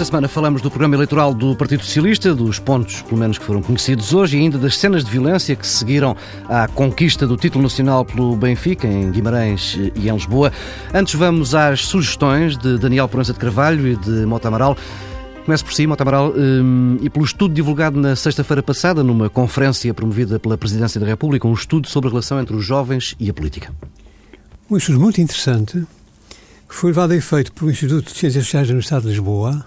Esta 0.00 0.12
semana 0.12 0.28
falamos 0.28 0.62
do 0.62 0.70
programa 0.70 0.94
eleitoral 0.94 1.34
do 1.34 1.54
Partido 1.54 1.84
Socialista, 1.84 2.34
dos 2.34 2.58
pontos, 2.58 3.02
pelo 3.02 3.20
menos, 3.20 3.36
que 3.36 3.44
foram 3.44 3.60
conhecidos 3.60 4.14
hoje 4.14 4.38
e 4.38 4.40
ainda 4.40 4.56
das 4.56 4.78
cenas 4.78 5.04
de 5.04 5.10
violência 5.10 5.54
que 5.54 5.66
seguiram 5.66 6.16
à 6.48 6.66
conquista 6.68 7.26
do 7.26 7.36
título 7.36 7.62
nacional 7.62 8.02
pelo 8.02 8.34
Benfica, 8.34 8.88
em 8.88 9.10
Guimarães 9.10 9.78
e 9.94 10.08
em 10.08 10.12
Lisboa. 10.14 10.50
Antes 10.94 11.16
vamos 11.16 11.54
às 11.54 11.84
sugestões 11.84 12.56
de 12.56 12.78
Daniel 12.78 13.08
Proença 13.08 13.34
de 13.34 13.38
Carvalho 13.38 13.86
e 13.86 13.94
de 13.94 14.24
Mota 14.24 14.48
Amaral. 14.48 14.74
Começo 15.44 15.66
por 15.66 15.74
si, 15.74 15.86
Mota 15.86 16.02
Amaral, 16.02 16.32
hum, 16.34 16.96
e 17.02 17.10
pelo 17.10 17.26
estudo 17.26 17.52
divulgado 17.52 18.00
na 18.00 18.16
sexta-feira 18.16 18.62
passada, 18.62 19.04
numa 19.04 19.28
conferência 19.28 19.92
promovida 19.92 20.40
pela 20.40 20.56
Presidência 20.56 20.98
da 20.98 21.06
República, 21.06 21.46
um 21.46 21.52
estudo 21.52 21.86
sobre 21.86 22.08
a 22.08 22.12
relação 22.12 22.40
entre 22.40 22.56
os 22.56 22.64
jovens 22.64 23.14
e 23.20 23.28
a 23.28 23.34
política. 23.34 23.70
Um 24.70 24.78
estudo 24.78 24.98
muito 24.98 25.20
interessante, 25.20 25.84
que 26.66 26.74
foi 26.74 26.88
levado 26.88 27.10
a 27.10 27.16
efeito 27.16 27.52
pelo 27.52 27.70
Instituto 27.70 28.10
de 28.10 28.18
Ciências 28.18 28.44
Sociais 28.44 28.66
da 28.66 28.72
Universidade 28.72 29.02
de 29.02 29.10
Lisboa, 29.10 29.62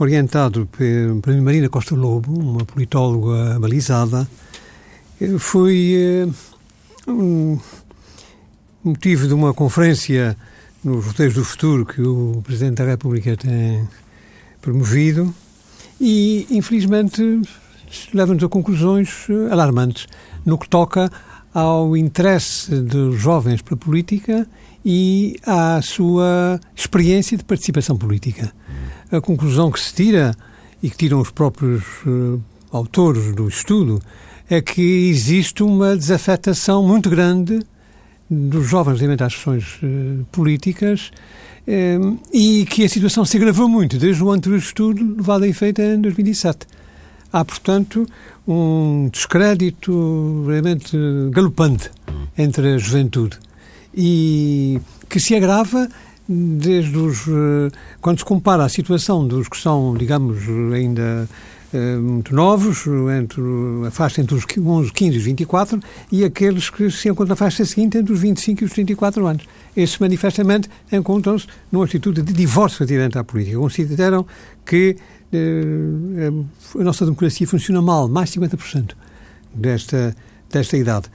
orientado 0.00 0.66
por 0.66 1.34
Marina 1.42 1.68
Costa 1.68 1.94
Lobo, 1.94 2.32
uma 2.32 2.64
politóloga 2.64 3.60
balizada, 3.60 4.26
foi 5.38 5.92
eh, 5.94 6.28
um 7.06 7.58
motivo 8.82 9.28
de 9.28 9.34
uma 9.34 9.52
conferência 9.52 10.34
nos 10.82 11.04
Roteiros 11.04 11.34
do 11.34 11.44
Futuro 11.44 11.84
que 11.84 12.00
o 12.00 12.40
Presidente 12.42 12.76
da 12.76 12.86
República 12.86 13.36
tem 13.36 13.86
promovido 14.62 15.34
e, 16.00 16.46
infelizmente, 16.50 17.42
leva-nos 18.14 18.42
a 18.42 18.48
conclusões 18.48 19.26
eh, 19.28 19.52
alarmantes 19.52 20.06
no 20.46 20.56
que 20.56 20.66
toca 20.66 21.12
ao 21.52 21.94
interesse 21.94 22.74
dos 22.74 23.20
jovens 23.20 23.60
pela 23.60 23.76
política 23.76 24.48
e 24.82 25.36
à 25.44 25.82
sua 25.82 26.58
experiência 26.74 27.36
de 27.36 27.44
participação 27.44 27.98
política. 27.98 28.50
A 29.10 29.20
conclusão 29.20 29.70
que 29.70 29.80
se 29.80 29.94
tira, 29.94 30.34
e 30.82 30.88
que 30.88 30.96
tiram 30.96 31.20
os 31.20 31.30
próprios 31.30 31.84
uh, 32.06 32.40
autores 32.72 33.34
do 33.34 33.48
estudo, 33.48 34.00
é 34.48 34.60
que 34.60 35.08
existe 35.08 35.62
uma 35.62 35.96
desafetação 35.96 36.82
muito 36.86 37.08
grande 37.10 37.60
dos 38.28 38.66
jovens 38.68 39.00
relativamente 39.00 39.24
às 39.24 39.34
questões 39.34 39.78
uh, 39.82 40.24
políticas 40.30 41.10
uh, 41.66 42.18
e 42.32 42.64
que 42.66 42.84
a 42.84 42.88
situação 42.88 43.24
se 43.24 43.36
agravou 43.36 43.68
muito 43.68 43.98
desde 43.98 44.22
o 44.22 44.30
anterior 44.30 44.58
estudo 44.58 45.16
levado 45.16 45.44
a 45.44 45.48
efeito 45.48 45.82
em 45.82 46.00
2007. 46.00 46.66
Há, 47.32 47.44
portanto, 47.44 48.06
um 48.46 49.08
descrédito 49.12 50.44
realmente 50.48 50.96
galopante 51.30 51.90
entre 52.36 52.74
a 52.74 52.78
juventude 52.78 53.38
e 53.94 54.80
que 55.08 55.20
se 55.20 55.34
agrava 55.34 55.88
desde 56.32 56.96
os 56.96 57.26
eh, 57.26 57.70
quando 58.00 58.18
se 58.18 58.24
compara 58.24 58.64
a 58.64 58.68
situação 58.68 59.26
dos 59.26 59.48
que 59.48 59.56
são, 59.56 59.96
digamos, 59.96 60.38
ainda 60.72 61.28
eh, 61.72 61.96
muito 61.96 62.32
novos, 62.32 62.86
entre 63.18 63.42
a 63.86 63.90
faixa 63.90 64.20
entre 64.20 64.36
os 64.36 64.44
11, 64.56 64.92
15 64.92 65.14
e 65.16 65.18
os 65.18 65.24
24, 65.24 65.80
e 66.12 66.24
aqueles 66.24 66.70
que 66.70 66.88
se 66.88 67.08
encontram 67.08 67.30
na 67.30 67.36
faixa 67.36 67.64
seguinte 67.64 67.98
entre 67.98 68.12
os 68.12 68.20
25 68.20 68.62
e 68.62 68.64
os 68.64 68.72
34 68.72 69.26
anos. 69.26 69.44
Esses 69.76 69.98
manifestamente 69.98 70.70
encontram-se 70.92 71.48
numa 71.72 71.84
atitude 71.84 72.22
de 72.22 72.32
divórcio 72.32 72.78
relativamente 72.78 73.18
à 73.18 73.24
política. 73.24 73.58
Consideram 73.58 74.24
que 74.64 74.96
eh, 75.32 76.30
a 76.78 76.84
nossa 76.84 77.04
democracia 77.04 77.46
funciona 77.46 77.82
mal, 77.82 78.08
mais 78.08 78.30
de 78.30 78.38
50% 78.38 78.92
desta, 79.52 80.16
desta 80.48 80.76
idade. 80.76 81.08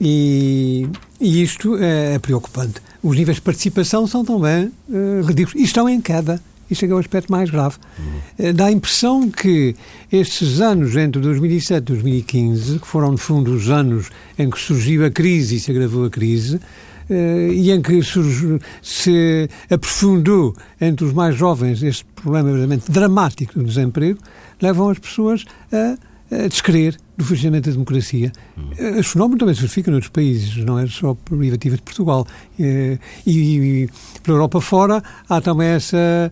E, 0.00 0.88
e 1.20 1.42
isto 1.42 1.76
é, 1.76 2.14
é, 2.14 2.18
preocupante. 2.18 2.80
Os 3.02 3.16
níveis 3.16 3.36
de 3.36 3.42
participação 3.42 4.06
são 4.06 4.24
também 4.24 4.72
uh, 4.88 5.22
ridículos 5.24 5.60
e 5.60 5.64
estão 5.64 5.88
em 5.88 6.00
queda. 6.00 6.40
Isto 6.70 6.84
é, 6.84 6.88
é 6.88 6.94
o 6.94 6.98
aspecto 6.98 7.32
mais 7.32 7.48
grave. 7.48 7.76
Uhum. 7.98 8.54
Dá 8.54 8.66
a 8.66 8.72
impressão 8.72 9.30
que 9.30 9.74
estes 10.12 10.60
anos 10.60 10.94
entre 10.96 11.20
2007 11.20 11.78
e 11.78 11.80
2015, 11.80 12.78
que 12.78 12.86
foram, 12.86 13.12
no 13.12 13.18
fundo, 13.18 13.52
os 13.52 13.70
anos 13.70 14.10
em 14.38 14.50
que 14.50 14.58
surgiu 14.58 15.04
a 15.04 15.10
crise 15.10 15.56
e 15.56 15.60
se 15.60 15.70
agravou 15.70 16.04
a 16.04 16.10
crise, 16.10 16.56
uh, 16.56 17.52
e 17.52 17.70
em 17.70 17.80
que 17.80 18.02
surgiu, 18.02 18.60
se 18.82 19.48
aprofundou 19.70 20.54
entre 20.80 21.06
os 21.06 21.12
mais 21.12 21.34
jovens 21.36 21.82
este 21.82 22.04
problema 22.16 22.50
verdadeiramente 22.50 22.90
dramático 22.90 23.58
do 23.58 23.64
desemprego, 23.64 24.18
levam 24.60 24.90
as 24.90 24.98
pessoas 24.98 25.44
a 25.72 25.96
a 26.30 26.46
descrer 26.46 26.96
do 27.16 27.24
funcionamento 27.24 27.68
da 27.68 27.72
democracia. 27.72 28.32
Hum. 28.56 28.98
Os 28.98 29.06
fenómenos 29.08 29.38
também 29.40 29.54
se 29.54 29.60
verificam 29.60 29.92
noutros 29.92 30.10
países, 30.10 30.56
não 30.64 30.78
é 30.78 30.86
só 30.86 31.14
prerrogativa 31.14 31.76
de 31.76 31.82
Portugal. 31.82 32.26
E, 32.58 32.98
e, 33.26 33.88
pela 34.22 34.36
Europa 34.36 34.60
fora 34.60 35.02
há 35.28 35.40
também 35.40 35.68
essa 35.68 36.30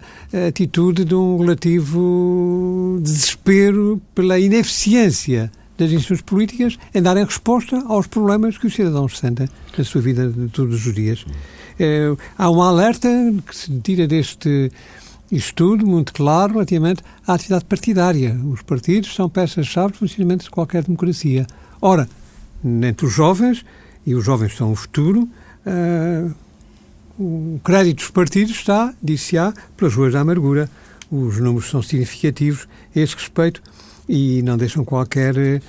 atitude 0.48 1.04
de 1.04 1.14
um 1.14 1.38
relativo 1.38 2.98
desespero 3.02 4.00
pela 4.14 4.38
ineficiência 4.38 5.50
das 5.78 5.90
instituições 5.90 6.22
políticas 6.22 6.78
em 6.94 7.02
darem 7.02 7.24
resposta 7.24 7.82
aos 7.86 8.06
problemas 8.06 8.56
que 8.56 8.66
os 8.66 8.74
cidadãos 8.74 9.18
sentem 9.18 9.48
na 9.76 9.84
sua 9.84 10.00
vida 10.00 10.28
de 10.28 10.48
todos 10.48 10.86
os 10.86 10.94
dias. 10.94 11.24
É, 11.78 12.14
há 12.38 12.50
um 12.50 12.62
alerta 12.62 13.08
que 13.46 13.54
se 13.54 13.70
tira 13.80 14.06
deste 14.06 14.70
estudo 15.31 15.87
muito 15.87 16.12
claro 16.12 16.54
relativamente 16.54 17.03
à 17.26 17.34
atividade 17.34 17.64
partidária. 17.64 18.38
Os 18.44 18.62
partidos 18.62 19.14
são 19.14 19.28
peças-chave 19.28 19.92
do 19.92 19.98
funcionamento 19.98 20.44
de 20.44 20.50
qualquer 20.50 20.84
democracia. 20.84 21.47
Ora, 21.81 22.09
entre 22.64 23.06
os 23.06 23.12
jovens, 23.12 23.64
e 24.06 24.14
os 24.14 24.25
jovens 24.25 24.56
são 24.56 24.72
o 24.72 24.76
futuro, 24.76 25.28
uh, 25.66 26.34
o 27.19 27.60
crédito 27.64 27.98
dos 27.98 28.10
partidos 28.10 28.54
está, 28.54 28.94
disse-á, 29.03 29.53
pelas 29.76 29.94
ruas 29.94 30.12
da 30.12 30.20
amargura. 30.20 30.70
Os 31.10 31.38
números 31.38 31.70
são 31.70 31.82
significativos 31.82 32.69
a 32.94 33.00
esse 33.00 33.14
respeito 33.14 33.62
e 34.09 34.43
não 34.43 34.56
deixam 34.56 34.84
qualquer 34.84 35.37
eh, 35.37 35.61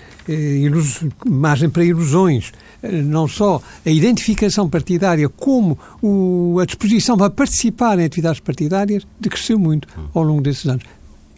margem 1.26 1.70
para 1.70 1.84
ilusões. 1.84 2.52
Eh, 2.84 3.02
não 3.02 3.28
só 3.28 3.62
a 3.86 3.90
identificação 3.90 4.70
partidária, 4.70 5.28
como 5.28 5.78
o, 6.02 6.60
a 6.62 6.66
disposição 6.66 7.18
para 7.18 7.30
participar 7.30 8.00
em 8.00 8.06
atividades 8.06 8.40
partidárias, 8.40 9.06
decresceu 9.20 9.58
muito 9.58 9.88
ao 10.14 10.24
longo 10.24 10.42
desses 10.42 10.66
anos. 10.68 10.84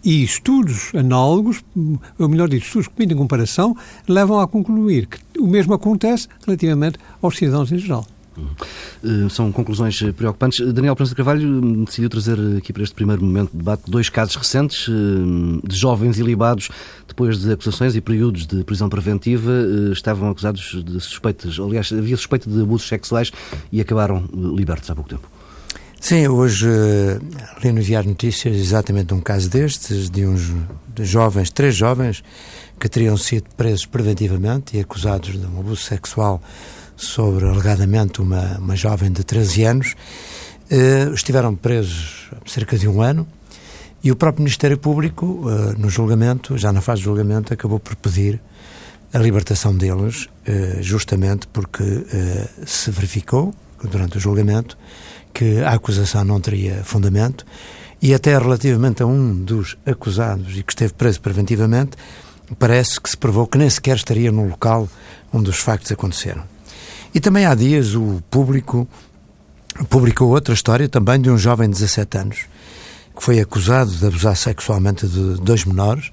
E 0.03 0.23
estudos 0.23 0.91
análogos, 0.95 1.63
ou 2.17 2.29
melhor 2.29 2.47
dito, 2.47 2.65
estudos 2.65 2.87
que 2.87 2.93
permitem 2.93 3.17
comparação, 3.17 3.75
levam 4.07 4.39
a 4.39 4.47
concluir 4.47 5.07
que 5.07 5.39
o 5.39 5.47
mesmo 5.47 5.73
acontece 5.73 6.27
relativamente 6.45 6.97
aos 7.21 7.37
cidadãos 7.37 7.71
em 7.71 7.77
geral. 7.77 8.05
Eh, 9.03 9.29
são 9.29 9.51
conclusões 9.51 10.01
preocupantes. 10.13 10.59
Daniel 10.73 10.95
Prensa 10.95 11.15
Carvalho 11.15 11.47
hum, 11.47 11.83
decidiu 11.83 12.09
trazer 12.09 12.37
aqui 12.57 12.73
para 12.73 12.83
este 12.83 12.95
primeiro 12.95 13.23
momento 13.23 13.51
de 13.51 13.57
debate 13.57 13.83
dois 13.87 14.09
casos 14.09 14.35
recentes 14.35 14.87
hum, 14.89 15.61
de 15.63 15.75
jovens 15.75 16.17
ilibados 16.17 16.69
depois 17.07 17.39
de 17.39 17.51
acusações 17.51 17.95
e 17.95 18.01
períodos 18.01 18.45
de 18.45 18.63
prisão 18.63 18.89
preventiva. 18.89 19.51
Eh, 19.51 19.91
estavam 19.91 20.29
acusados 20.29 20.83
de 20.83 20.99
suspeitas, 20.99 21.59
aliás, 21.59 21.91
havia 21.91 22.17
suspeita 22.17 22.49
de 22.49 22.61
abusos 22.61 22.87
sexuais 22.87 23.31
e 23.71 23.81
acabaram 23.81 24.23
libertos 24.55 24.89
há 24.89 24.95
pouco 24.95 25.09
tempo. 25.09 25.27
Sim, 25.99 26.27
hoje 26.29 26.65
li 27.61 27.71
no 27.73 27.81
Diário 27.81 28.09
Notícias 28.09 28.55
exatamente 28.55 29.13
um 29.13 29.19
caso 29.19 29.49
destes, 29.49 30.09
de 30.09 30.25
uns 30.25 30.49
jovens, 30.97 31.49
três 31.51 31.75
jovens, 31.75 32.23
que 32.79 32.87
teriam 32.87 33.17
sido 33.17 33.49
presos 33.57 33.85
preventivamente 33.85 34.77
e 34.77 34.79
acusados 34.79 35.37
de 35.37 35.45
um 35.45 35.59
abuso 35.59 35.81
sexual 35.81 36.41
sobre 36.99 37.45
alegadamente 37.45 38.21
uma, 38.21 38.57
uma 38.57 38.75
jovem 38.75 39.09
de 39.09 39.23
13 39.23 39.63
anos. 39.63 39.95
Uh, 40.69 41.13
estiveram 41.13 41.55
presos 41.55 42.29
cerca 42.45 42.77
de 42.77 42.87
um 42.87 43.01
ano 43.01 43.25
e 44.03 44.11
o 44.11 44.15
próprio 44.15 44.43
Ministério 44.43 44.77
Público, 44.77 45.25
uh, 45.25 45.79
no 45.79 45.89
julgamento, 45.89 46.57
já 46.57 46.71
na 46.71 46.81
fase 46.81 46.99
de 46.99 47.05
julgamento, 47.05 47.53
acabou 47.53 47.79
por 47.79 47.95
pedir 47.95 48.39
a 49.13 49.17
libertação 49.17 49.75
deles, 49.75 50.25
uh, 50.25 50.83
justamente 50.83 51.47
porque 51.47 51.83
se 52.65 52.91
verificou, 52.91 53.55
durante 53.81 54.17
o 54.17 54.19
julgamento, 54.19 54.77
que 55.33 55.59
a 55.61 55.71
acusação 55.71 56.25
não 56.25 56.41
teria 56.41 56.83
fundamento 56.83 57.45
e 58.01 58.13
até 58.13 58.37
relativamente 58.37 59.01
a 59.01 59.05
um 59.05 59.33
dos 59.35 59.77
acusados 59.85 60.57
e 60.57 60.63
que 60.63 60.73
esteve 60.73 60.93
preso 60.93 61.21
preventivamente, 61.21 61.91
parece 62.57 62.99
que 62.99 63.09
se 63.09 63.15
provou 63.15 63.47
que 63.47 63.57
nem 63.57 63.69
sequer 63.69 63.95
estaria 63.95 64.31
no 64.31 64.47
local 64.47 64.89
onde 65.31 65.49
os 65.49 65.59
factos 65.59 65.91
aconteceram. 65.91 66.58
E 67.13 67.19
também 67.19 67.45
há 67.45 67.55
dias 67.55 67.95
o 67.95 68.21
público 68.29 68.87
publicou 69.89 70.29
outra 70.29 70.53
história 70.53 70.87
também 70.87 71.19
de 71.19 71.29
um 71.29 71.37
jovem 71.37 71.69
de 71.69 71.75
17 71.75 72.17
anos 72.17 72.37
que 73.15 73.23
foi 73.23 73.39
acusado 73.39 73.91
de 73.91 74.05
abusar 74.05 74.35
sexualmente 74.35 75.05
de 75.05 75.41
dois 75.41 75.65
menores. 75.65 76.11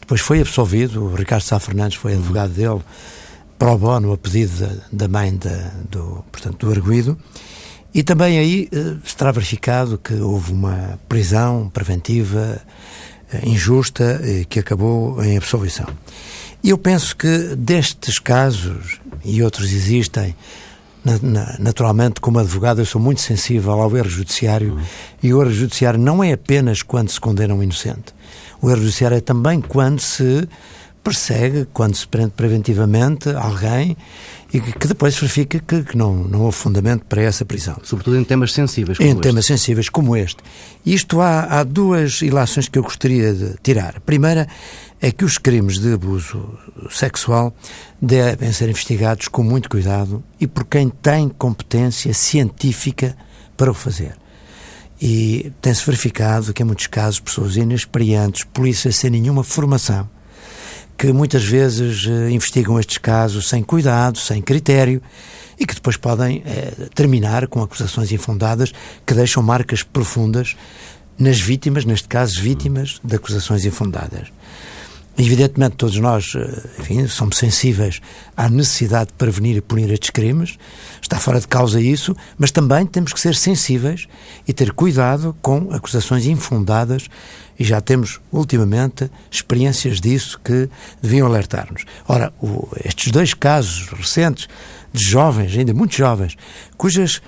Depois 0.00 0.20
foi 0.20 0.40
absolvido. 0.40 1.02
O 1.02 1.14
Ricardo 1.14 1.42
Sá 1.42 1.58
Fernandes 1.58 1.96
foi 1.96 2.12
advogado 2.12 2.52
dele 2.52 2.80
pro 3.58 3.78
bono 3.78 4.12
a 4.12 4.18
pedido 4.18 4.68
da, 4.92 5.08
mãe 5.08 5.34
da, 5.34 5.70
do, 5.88 6.22
portanto, 6.30 6.66
do 6.66 6.72
arguído. 6.72 7.16
E 7.94 8.02
também 8.02 8.38
aí 8.38 8.68
eh, 8.70 8.96
se 9.04 9.16
terá 9.16 9.32
verificado 9.32 9.96
que 9.96 10.14
houve 10.14 10.52
uma 10.52 10.98
prisão 11.08 11.70
preventiva 11.72 12.60
eh, 13.32 13.40
injusta 13.48 14.20
eh, 14.22 14.44
que 14.48 14.58
acabou 14.58 15.22
em 15.22 15.36
absolvição. 15.36 15.86
E 16.62 16.70
eu 16.70 16.78
penso 16.78 17.16
que 17.16 17.54
destes 17.56 18.18
casos, 18.18 19.00
e 19.24 19.42
outros 19.42 19.72
existem, 19.72 20.34
Na, 21.04 21.18
na, 21.20 21.56
naturalmente, 21.58 22.20
como 22.20 22.38
advogado, 22.38 22.80
eu 22.80 22.86
sou 22.86 23.00
muito 23.00 23.20
sensível 23.20 23.72
ao 23.72 23.96
erro 23.96 24.08
judiciário 24.08 24.74
uhum. 24.74 24.82
e 25.20 25.34
o 25.34 25.42
erro 25.42 25.50
judiciário 25.50 25.98
não 25.98 26.22
é 26.22 26.32
apenas 26.32 26.80
quando 26.82 27.10
se 27.10 27.20
condena 27.20 27.52
um 27.52 27.60
inocente. 27.60 28.14
O 28.60 28.70
erro 28.70 28.82
judiciário 28.82 29.16
é 29.16 29.20
também 29.20 29.60
quando 29.60 29.98
se 29.98 30.48
persegue, 31.02 31.66
quando 31.72 31.96
se 31.96 32.06
prende 32.06 32.30
preventivamente 32.36 33.28
alguém 33.30 33.96
e 34.54 34.60
que, 34.60 34.86
depois 34.86 35.16
verifica 35.16 35.58
que, 35.58 35.82
que, 35.82 35.96
não, 35.96 36.14
não 36.14 36.42
houve 36.42 36.56
fundamento 36.56 37.04
para 37.06 37.22
essa 37.22 37.44
prisão. 37.44 37.76
Sobretudo 37.82 38.18
em 38.18 38.24
temas 38.24 38.52
sensíveis 38.52 38.98
como 38.98 39.08
em 39.08 39.12
este. 39.12 39.22
temas 39.22 39.46
sensíveis 39.46 39.88
como 39.88 40.16
este. 40.16 40.36
Isto 40.84 41.20
há, 41.20 41.58
há 41.58 41.64
duas 41.64 42.22
ilações 42.22 42.68
que 42.68 42.78
eu 42.78 42.82
gostaria 42.82 43.32
de 43.32 43.56
tirar. 43.62 43.96
A 43.96 44.00
primeira 44.00 44.46
é 45.04 45.10
que 45.10 45.24
os 45.24 45.36
crimes 45.36 45.80
de 45.80 45.94
abuso 45.94 46.56
sexual 46.88 47.52
devem 48.00 48.52
ser 48.52 48.68
investigados 48.68 49.26
com 49.26 49.42
muito 49.42 49.68
cuidado 49.68 50.22
e 50.40 50.46
por 50.46 50.64
quem 50.64 50.88
tem 50.88 51.28
competência 51.28 52.14
científica 52.14 53.16
para 53.56 53.72
o 53.72 53.74
fazer. 53.74 54.14
E 55.00 55.50
tem-se 55.60 55.84
verificado 55.84 56.54
que, 56.54 56.62
em 56.62 56.64
muitos 56.64 56.86
casos, 56.86 57.18
pessoas 57.18 57.56
inexperientes, 57.56 58.44
polícias 58.44 58.94
sem 58.94 59.10
nenhuma 59.10 59.42
formação, 59.42 60.08
que 60.96 61.12
muitas 61.12 61.42
vezes 61.42 62.06
eh, 62.06 62.30
investigam 62.30 62.78
estes 62.78 62.98
casos 62.98 63.48
sem 63.48 63.60
cuidado, 63.60 64.18
sem 64.18 64.40
critério 64.40 65.02
e 65.58 65.66
que 65.66 65.74
depois 65.74 65.96
podem 65.96 66.44
eh, 66.46 66.88
terminar 66.94 67.48
com 67.48 67.60
acusações 67.60 68.12
infundadas 68.12 68.72
que 69.04 69.14
deixam 69.14 69.42
marcas 69.42 69.82
profundas 69.82 70.54
nas 71.18 71.40
vítimas, 71.40 71.84
neste 71.84 72.06
caso, 72.06 72.40
vítimas 72.40 73.00
de 73.02 73.16
acusações 73.16 73.64
infundadas. 73.64 74.28
Evidentemente, 75.18 75.76
todos 75.76 75.96
nós 75.98 76.32
eh, 76.34 76.62
enfim, 76.78 77.06
somos 77.06 77.36
sensíveis 77.36 78.00
à 78.34 78.48
necessidade 78.48 79.08
de 79.08 79.12
prevenir 79.12 79.56
e 79.56 79.60
punir 79.60 79.90
estes 79.90 80.08
crimes, 80.08 80.56
está 81.02 81.18
fora 81.18 81.38
de 81.38 81.46
causa 81.46 81.80
isso, 81.80 82.16
mas 82.38 82.50
também 82.50 82.86
temos 82.86 83.12
que 83.12 83.20
ser 83.20 83.34
sensíveis 83.34 84.08
e 84.48 84.52
ter 84.54 84.72
cuidado 84.72 85.36
com 85.42 85.70
acusações 85.70 86.24
infundadas, 86.24 87.08
e 87.58 87.64
já 87.64 87.80
temos, 87.80 88.20
ultimamente, 88.32 89.10
experiências 89.30 90.00
disso 90.00 90.40
que 90.42 90.68
deviam 91.02 91.26
alertar-nos. 91.26 91.84
Ora, 92.08 92.32
o, 92.40 92.66
estes 92.82 93.12
dois 93.12 93.34
casos 93.34 93.88
recentes 93.90 94.48
de 94.92 95.04
jovens, 95.04 95.56
ainda 95.56 95.74
muito 95.74 95.94
jovens, 95.94 96.36
cujas 96.78 97.20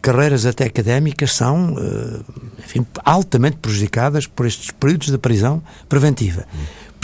carreiras 0.00 0.46
até 0.46 0.66
académicas 0.66 1.32
são, 1.32 1.74
eh, 1.78 2.20
enfim, 2.64 2.86
altamente 3.04 3.56
prejudicadas 3.56 4.26
por 4.26 4.46
estes 4.46 4.70
períodos 4.70 5.08
de 5.08 5.18
prisão 5.18 5.62
preventiva 5.88 6.46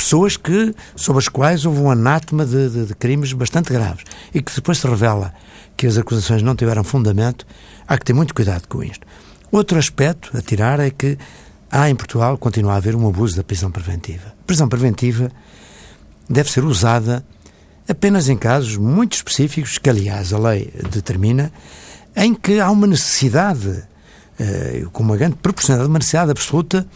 pessoas 0.00 0.36
que, 0.36 0.74
sobre 0.96 1.20
as 1.20 1.28
quais 1.28 1.66
houve 1.66 1.80
um 1.80 1.90
anátema 1.90 2.46
de, 2.46 2.70
de, 2.70 2.86
de, 2.86 2.94
crimes 2.94 3.34
bastante 3.34 3.70
graves 3.70 4.04
e 4.34 4.40
que 4.40 4.54
depois 4.54 4.78
se 4.78 4.86
revela 4.86 5.32
que 5.76 5.86
as 5.86 5.98
acusações 5.98 6.42
não 6.42 6.56
tiveram 6.56 6.82
fundamento, 6.82 7.46
há 7.86 7.98
que 7.98 8.04
ter 8.06 8.14
muito 8.14 8.34
cuidado 8.34 8.66
com 8.66 8.82
isto. 8.82 9.06
Outro 9.52 9.78
aspecto 9.78 10.36
a 10.36 10.40
tirar 10.40 10.80
é 10.80 10.90
que 10.90 11.18
há 11.70 11.90
em 11.90 11.94
Portugal, 11.94 12.38
continua 12.38 12.74
a 12.74 12.76
haver 12.76 12.96
um 12.96 13.06
abuso 13.06 13.36
da 13.36 13.44
prisão 13.44 13.70
preventiva. 13.70 14.34
A 14.42 14.44
prisão 14.46 14.68
preventiva 14.68 15.30
deve 16.28 16.50
ser 16.50 16.64
usada 16.64 17.24
apenas 17.88 18.28
em 18.28 18.36
casos 18.36 18.76
muito 18.76 19.14
específicos, 19.14 19.76
que 19.78 19.90
aliás 19.90 20.32
a 20.32 20.38
lei 20.38 20.72
determina, 20.90 21.52
em 22.16 22.34
que 22.34 22.58
há 22.58 22.70
uma 22.70 22.86
necessidade, 22.86 23.82
eh, 24.38 24.84
com 24.92 25.02
uma 25.02 25.16
grande 25.16 25.36
proporcionalidade, 25.36 25.90
uma 25.90 25.98
necessidade 25.98 26.30
absoluta 26.30 26.86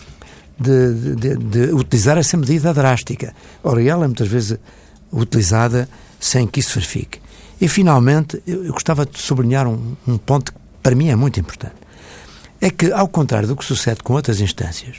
de, 0.58 1.14
de, 1.16 1.36
de, 1.36 1.72
utilizar 1.72 2.18
essa 2.18 2.36
medida 2.36 2.72
drástica. 2.72 3.34
Ora, 3.62 3.82
ela 3.82 4.04
é 4.04 4.06
muitas 4.06 4.28
vezes 4.28 4.58
utilizada 5.12 5.88
sem 6.20 6.46
que 6.46 6.60
isso 6.60 6.74
verifique. 6.74 7.20
E, 7.60 7.68
finalmente, 7.68 8.42
eu, 8.46 8.72
gostava 8.72 9.06
de 9.06 9.18
sublinhar 9.18 9.66
um, 9.66 9.96
um 10.06 10.18
ponto 10.18 10.52
que 10.52 10.58
para 10.82 10.94
mim 10.94 11.08
é 11.08 11.16
muito 11.16 11.40
importante. 11.40 11.74
É 12.60 12.70
que, 12.70 12.92
ao 12.92 13.08
contrário 13.08 13.48
do 13.48 13.56
que 13.56 13.64
sucede 13.64 14.02
com 14.02 14.14
outras 14.14 14.40
instâncias, 14.40 14.96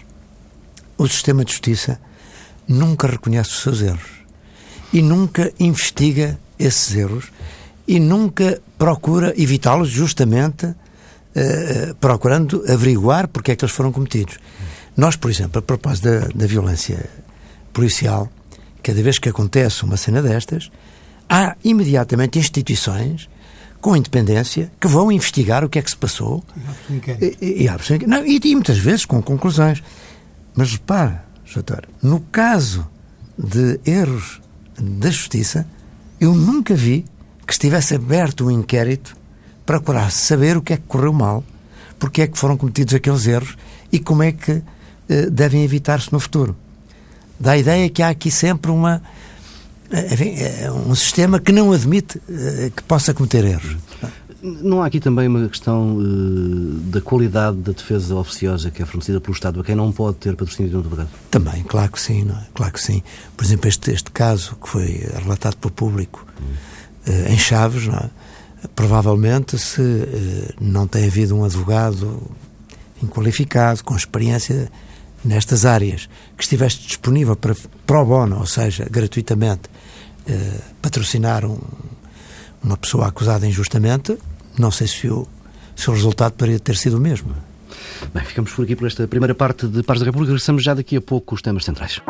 o 0.97 1.07
sistema 1.07 1.43
de 1.43 1.51
justiça 1.51 1.99
nunca 2.67 3.07
reconhece 3.07 3.49
os 3.49 3.61
seus 3.61 3.81
erros 3.81 4.25
e 4.91 5.01
nunca 5.01 5.51
investiga 5.59 6.39
esses 6.57 6.95
erros 6.95 7.25
e 7.87 7.99
nunca 7.99 8.61
procura 8.77 9.33
evitá-los 9.37 9.89
justamente 9.89 10.65
uh, 10.65 11.95
procurando 11.99 12.63
averiguar 12.67 13.27
porque 13.27 13.51
é 13.51 13.55
que 13.55 13.65
eles 13.65 13.75
foram 13.75 13.91
cometidos. 13.91 14.39
Nós, 14.95 15.15
por 15.15 15.29
exemplo, 15.29 15.59
a 15.59 15.61
propósito 15.61 16.09
da, 16.09 16.27
da 16.33 16.47
violência 16.47 17.09
policial, 17.73 18.29
cada 18.81 19.01
vez 19.01 19.19
que 19.19 19.29
acontece 19.29 19.83
uma 19.83 19.97
cena 19.97 20.21
destas, 20.21 20.71
há 21.29 21.55
imediatamente 21.63 22.39
instituições 22.39 23.29
com 23.81 23.95
independência 23.95 24.71
que 24.79 24.87
vão 24.87 25.11
investigar 25.11 25.63
o 25.63 25.69
que 25.69 25.77
é 25.77 25.81
que 25.81 25.89
se 25.89 25.97
passou 25.97 26.43
e, 26.89 27.37
e, 27.41 27.63
e, 27.65 28.07
não, 28.07 28.25
e, 28.25 28.39
e 28.43 28.55
muitas 28.55 28.77
vezes 28.77 29.05
com 29.05 29.21
conclusões. 29.21 29.83
Mas 30.55 30.71
repare, 30.71 31.17
doutor, 31.53 31.87
no 32.01 32.19
caso 32.19 32.87
de 33.37 33.79
erros 33.85 34.41
da 34.79 35.09
justiça, 35.09 35.67
eu 36.19 36.33
nunca 36.33 36.73
vi 36.73 37.05
que 37.45 37.53
estivesse 37.53 37.93
aberto 37.93 38.45
um 38.45 38.51
inquérito 38.51 39.15
para 39.65 39.79
procurar 39.79 40.11
saber 40.11 40.57
o 40.57 40.61
que 40.61 40.73
é 40.73 40.77
que 40.77 40.83
correu 40.87 41.13
mal, 41.13 41.43
porque 41.99 42.21
é 42.21 42.27
que 42.27 42.37
foram 42.37 42.57
cometidos 42.57 42.93
aqueles 42.93 43.27
erros 43.27 43.57
e 43.91 43.99
como 43.99 44.23
é 44.23 44.31
que 44.31 44.63
devem 45.31 45.63
evitar-se 45.63 46.11
no 46.11 46.19
futuro. 46.19 46.55
Dá 47.39 47.51
a 47.51 47.57
ideia 47.57 47.89
que 47.89 48.01
há 48.01 48.09
aqui 48.09 48.31
sempre 48.31 48.71
uma, 48.71 49.01
eh, 49.91 50.13
enfim, 50.13 50.33
eh, 50.37 50.71
um 50.71 50.95
sistema 50.95 51.39
que 51.39 51.51
não 51.51 51.71
admite 51.71 52.19
que 52.75 52.83
possa 52.83 53.13
cometer 53.13 53.43
erros. 53.45 53.77
Não 54.41 54.83
há 54.83 54.85
aqui 54.85 54.99
também 54.99 55.27
uma 55.27 55.47
questão 55.49 55.97
uh, 55.97 56.03
da 56.91 57.01
qualidade 57.01 57.57
da 57.57 57.71
defesa 57.71 58.15
oficiosa 58.15 58.69
que 58.69 58.81
é 58.81 58.85
fornecida 58.85 59.19
pelo 59.19 59.33
Estado 59.33 59.59
a 59.59 59.63
quem 59.63 59.73
não 59.73 59.91
pode 59.91 60.17
ter 60.17 60.35
patrocínio 60.35 60.69
de 60.69 60.77
um 60.77 60.79
advogado? 60.81 61.09
Também, 61.31 61.63
claro 61.63 61.91
que 61.91 61.99
sim, 61.99 62.29
é? 62.29 62.47
claro 62.53 62.71
que 62.71 62.79
sim. 62.79 63.01
Por 63.35 63.43
exemplo, 63.43 63.67
este, 63.67 63.91
este 63.91 64.11
caso 64.11 64.55
que 64.61 64.69
foi 64.69 65.07
relatado 65.23 65.57
pelo 65.57 65.73
público 65.73 66.27
uh, 67.07 67.31
em 67.31 67.37
Chaves, 67.39 67.87
não 67.87 67.95
é? 67.95 68.09
provavelmente 68.75 69.57
se 69.57 69.81
uh, 69.81 70.53
não 70.61 70.85
tem 70.85 71.07
havido 71.07 71.35
um 71.35 71.43
advogado 71.43 72.21
inqualificado, 73.01 73.83
com 73.83 73.95
experiência 73.95 74.71
nestas 75.25 75.65
áreas, 75.65 76.09
que 76.37 76.43
estiveste 76.43 76.87
disponível 76.87 77.35
para 77.35 77.55
pro 77.85 78.05
bono, 78.05 78.39
ou 78.39 78.45
seja, 78.45 78.87
gratuitamente, 78.89 79.69
eh, 80.27 80.59
patrocinar 80.81 81.45
um, 81.45 81.59
uma 82.63 82.77
pessoa 82.77 83.07
acusada 83.07 83.45
injustamente, 83.45 84.17
não 84.57 84.71
sei 84.71 84.87
se 84.87 85.07
o, 85.07 85.27
se 85.75 85.89
o 85.89 85.93
resultado 85.93 86.33
poderia 86.33 86.59
ter 86.59 86.75
sido 86.75 86.97
o 86.97 86.99
mesmo. 86.99 87.35
Bem, 88.13 88.23
ficamos 88.23 88.51
por 88.51 88.63
aqui 88.63 88.75
por 88.75 88.87
esta 88.87 89.07
primeira 89.07 89.35
parte 89.35 89.67
de 89.67 89.83
Pares 89.83 89.99
da 90.01 90.05
República. 90.05 90.31
Regressamos 90.31 90.63
já 90.63 90.73
daqui 90.73 90.95
a 90.97 91.01
pouco 91.01 91.27
com 91.27 91.35
os 91.35 91.41
temas 91.41 91.65
centrais. 91.65 92.01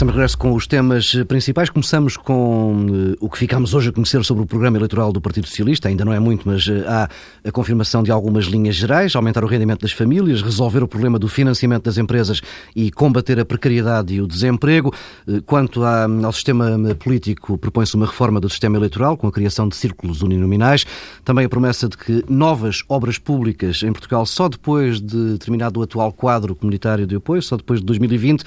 Estamos 0.00 0.14
de 0.14 0.18
regresso 0.18 0.38
com 0.38 0.54
os 0.54 0.66
temas 0.66 1.14
principais. 1.28 1.68
Começamos 1.68 2.16
com 2.16 2.86
uh, 2.86 3.16
o 3.20 3.28
que 3.28 3.36
ficámos 3.36 3.74
hoje 3.74 3.90
a 3.90 3.92
conhecer 3.92 4.24
sobre 4.24 4.42
o 4.42 4.46
programa 4.46 4.78
eleitoral 4.78 5.12
do 5.12 5.20
Partido 5.20 5.46
Socialista. 5.46 5.88
Ainda 5.88 6.06
não 6.06 6.12
é 6.14 6.18
muito, 6.18 6.48
mas 6.48 6.66
uh, 6.68 6.84
há 6.88 7.08
a 7.44 7.52
confirmação 7.52 8.02
de 8.02 8.10
algumas 8.10 8.46
linhas 8.46 8.76
gerais: 8.76 9.14
aumentar 9.14 9.44
o 9.44 9.46
rendimento 9.46 9.82
das 9.82 9.92
famílias, 9.92 10.40
resolver 10.40 10.82
o 10.82 10.88
problema 10.88 11.18
do 11.18 11.28
financiamento 11.28 11.84
das 11.84 11.98
empresas 11.98 12.40
e 12.74 12.90
combater 12.90 13.38
a 13.40 13.44
precariedade 13.44 14.14
e 14.14 14.22
o 14.22 14.26
desemprego. 14.26 14.90
Quanto 15.44 15.84
ao 15.84 16.32
sistema 16.32 16.94
político, 16.98 17.58
propõe-se 17.58 17.94
uma 17.94 18.06
reforma 18.06 18.40
do 18.40 18.48
sistema 18.48 18.78
eleitoral 18.78 19.18
com 19.18 19.26
a 19.26 19.32
criação 19.32 19.68
de 19.68 19.76
círculos 19.76 20.22
uninominais. 20.22 20.86
Também 21.22 21.44
a 21.44 21.48
promessa 21.50 21.86
de 21.90 21.98
que 21.98 22.24
novas 22.26 22.82
obras 22.88 23.18
públicas 23.18 23.82
em 23.82 23.92
Portugal 23.92 24.24
só 24.24 24.48
depois 24.48 24.98
de 24.98 25.36
terminado 25.36 25.78
o 25.78 25.82
atual 25.82 26.10
quadro 26.10 26.54
comunitário 26.54 27.06
de 27.06 27.16
apoio, 27.16 27.42
só 27.42 27.58
depois 27.58 27.80
de 27.80 27.86
2020, 27.86 28.44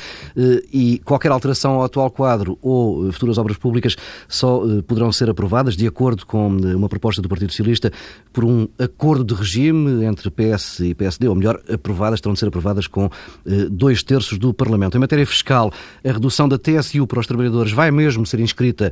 e 0.74 1.00
qualquer 1.06 1.32
ao 1.64 1.84
atual 1.84 2.10
quadro 2.10 2.58
ou 2.62 3.08
eh, 3.08 3.12
futuras 3.12 3.38
obras 3.38 3.58
públicas 3.58 3.96
só 4.28 4.64
eh, 4.66 4.82
poderão 4.82 5.12
ser 5.12 5.30
aprovadas, 5.30 5.76
de 5.76 5.86
acordo 5.88 6.26
com 6.26 6.58
eh, 6.64 6.76
uma 6.76 6.90
proposta 6.90 7.22
do 7.22 7.30
Partido 7.30 7.52
Socialista, 7.52 7.92
por 8.32 8.44
um 8.44 8.68
acordo 8.80 9.24
de 9.24 9.34
regime 9.34 10.06
entre 10.06 10.30
PS 10.30 10.80
e 10.80 10.96
PSD, 10.96 11.28
ou 11.28 11.36
melhor, 11.36 11.62
aprovadas, 11.72 12.22
terão 12.22 12.34
de 12.34 12.40
ser 12.40 12.48
aprovadas 12.48 12.88
com 12.88 13.10
dois 13.70 14.02
terços 14.02 14.38
do 14.38 14.54
Parlamento. 14.54 14.98
Em 14.98 15.00
matéria 15.00 15.26
fiscal, 15.26 15.72
a 16.04 16.12
redução 16.12 16.48
da 16.50 16.58
TSU 16.58 17.06
para 17.06 17.20
os 17.20 17.28
trabalhadores 17.28 17.72
vai 17.72 17.92
mesmo 17.92 18.26
ser 18.26 18.40
inscrita 18.40 18.92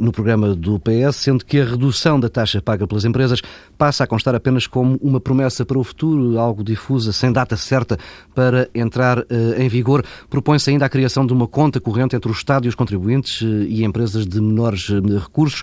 no 0.00 0.10
programa 0.10 0.54
do 0.54 0.80
PS, 0.80 1.16
sendo 1.16 1.44
que 1.44 1.60
a 1.60 1.64
redução 1.64 2.18
da 2.18 2.28
taxa 2.28 2.62
paga 2.62 2.86
pelas 2.86 3.04
empresas 3.04 3.42
passa 3.76 4.04
a 4.04 4.06
constar 4.06 4.34
apenas 4.34 4.66
como 4.66 4.98
uma 5.02 5.20
promessa 5.20 5.66
para 5.66 5.78
o 5.78 5.84
futuro, 5.84 6.38
algo 6.38 6.64
difusa, 6.64 7.12
sem 7.12 7.30
data 7.30 7.56
certa 7.56 7.98
para 8.34 8.68
entrar 8.74 9.24
em 9.58 9.68
vigor. 9.68 10.04
Propõe-se 10.30 10.70
ainda 10.70 10.86
a 10.86 10.88
criação 10.88 11.26
de 11.26 11.32
uma 11.32 11.46
conta 11.46 11.80
corrente 11.88 12.14
entre 12.14 12.30
o 12.30 12.32
Estado 12.32 12.66
e 12.66 12.68
os 12.68 12.74
contribuintes 12.74 13.40
eh, 13.42 13.66
e 13.68 13.84
empresas 13.84 14.26
de 14.26 14.40
menores 14.40 14.88
eh, 14.90 15.18
recursos. 15.18 15.62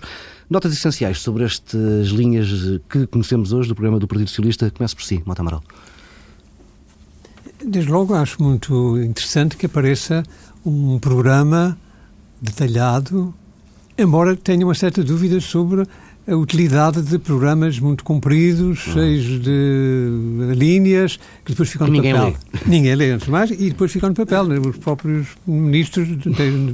Notas 0.50 0.72
essenciais 0.72 1.20
sobre 1.20 1.44
estas 1.44 2.08
linhas 2.08 2.48
eh, 2.48 2.80
que 2.88 3.06
conhecemos 3.06 3.52
hoje 3.52 3.68
do 3.68 3.74
programa 3.74 4.00
do 4.00 4.08
Partido 4.08 4.28
Socialista. 4.28 4.70
Começo 4.70 4.96
por 4.96 5.04
si, 5.04 5.22
Mota 5.24 5.42
Amaral. 5.42 5.62
Desde 7.64 7.90
logo 7.90 8.14
acho 8.14 8.42
muito 8.42 8.98
interessante 8.98 9.56
que 9.56 9.66
apareça 9.66 10.24
um 10.64 10.98
programa 10.98 11.78
detalhado, 12.40 13.32
embora 13.96 14.36
tenha 14.36 14.66
uma 14.66 14.74
certa 14.74 15.02
dúvida 15.02 15.40
sobre 15.40 15.86
a 16.26 16.34
utilidade 16.34 17.02
de 17.02 17.18
programas 17.18 17.78
muito 17.78 18.02
compridos, 18.02 18.86
uhum. 18.86 18.92
cheios 18.94 19.40
de 19.42 20.54
linhas, 20.54 21.18
que 21.44 21.52
depois 21.52 21.68
ficam 21.68 21.86
no 21.86 21.92
ninguém 21.92 22.14
papel. 22.14 22.36
Lê. 22.52 22.60
Ninguém 22.66 22.94
lê, 22.96 23.10
antes 23.12 23.28
mais, 23.28 23.50
e 23.50 23.70
depois 23.70 23.92
ficam 23.92 24.08
no 24.08 24.14
papel. 24.14 24.44
Né? 24.44 24.58
Os 24.58 24.76
próprios 24.76 25.28
ministros 25.46 26.08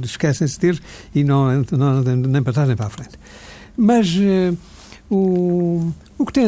esquecem-se 0.03 0.59
deles 0.59 0.81
e 1.13 1.23
não, 1.23 1.63
não, 1.71 2.01
nem 2.01 2.41
para 2.41 2.53
trás 2.53 2.67
nem 2.67 2.75
para 2.75 2.87
a 2.87 2.89
frente. 2.89 3.11
Mas 3.77 4.15
uh, 4.15 4.57
o, 5.09 5.93
o 6.17 6.25
que 6.25 6.33
tem 6.33 6.47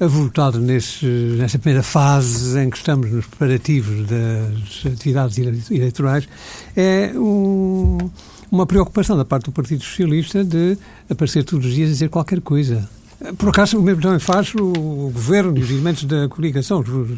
avultado 0.00 0.58
nesse, 0.58 1.06
nessa 1.06 1.58
primeira 1.58 1.82
fase 1.82 2.58
em 2.58 2.68
que 2.68 2.76
estamos 2.76 3.10
nos 3.10 3.26
preparativos 3.26 4.06
das 4.08 4.92
atividades 4.92 5.38
eleitorais 5.70 6.28
é 6.76 7.12
um 7.14 8.10
uma 8.50 8.66
preocupação 8.66 9.16
da 9.16 9.24
parte 9.24 9.46
do 9.46 9.52
Partido 9.52 9.82
Socialista 9.82 10.44
de 10.44 10.76
aparecer 11.08 11.44
todos 11.44 11.66
os 11.66 11.74
dias 11.74 11.90
a 11.90 11.92
dizer 11.92 12.08
qualquer 12.08 12.40
coisa. 12.40 12.88
Por 13.36 13.48
acaso, 13.48 13.76
o 13.76 13.82
mesmo 13.82 14.00
também 14.00 14.20
faz 14.20 14.54
o 14.54 15.10
governo 15.12 15.58
e 15.58 15.60
os 15.60 15.70
elementos 15.70 16.04
da 16.04 16.28
coligação, 16.28 16.78
os, 16.78 16.88
os 16.88 17.10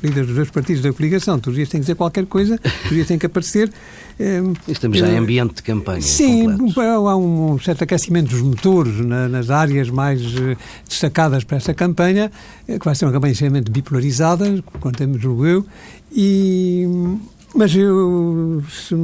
líderes 0.00 0.28
dos 0.28 0.36
dois 0.36 0.50
partidos 0.50 0.80
da 0.80 0.92
coligação. 0.92 1.36
Todos 1.36 1.48
os 1.48 1.56
dias 1.56 1.68
têm 1.68 1.80
que 1.80 1.82
dizer 1.82 1.96
qualquer 1.96 2.26
coisa, 2.26 2.58
todos 2.58 2.84
os 2.84 2.90
dias 2.90 3.08
têm 3.08 3.18
que 3.18 3.26
aparecer. 3.26 3.72
Ehm, 4.20 4.52
Estamos 4.68 4.98
já 4.98 5.08
em 5.08 5.16
eh, 5.16 5.18
ambiente 5.18 5.56
de 5.56 5.62
campanha. 5.64 6.00
Sim, 6.00 6.46
há 6.76 7.16
um 7.16 7.58
certo 7.58 7.82
aquecimento 7.82 8.30
dos 8.30 8.40
motores 8.40 9.04
na, 9.04 9.28
nas 9.28 9.50
áreas 9.50 9.90
mais 9.90 10.22
uh, 10.22 10.56
destacadas 10.88 11.42
para 11.42 11.56
esta 11.56 11.74
campanha, 11.74 12.30
eh, 12.68 12.78
que 12.78 12.84
vai 12.84 12.94
ser 12.94 13.06
uma 13.06 13.12
campanha 13.12 13.32
extremamente 13.32 13.68
bipolarizada, 13.68 14.62
quanto 14.78 15.18
julgo 15.18 15.44
eu, 15.44 15.66
e 16.12 16.86
mas 17.54 17.74
eu, 17.74 18.62
se 18.70 18.94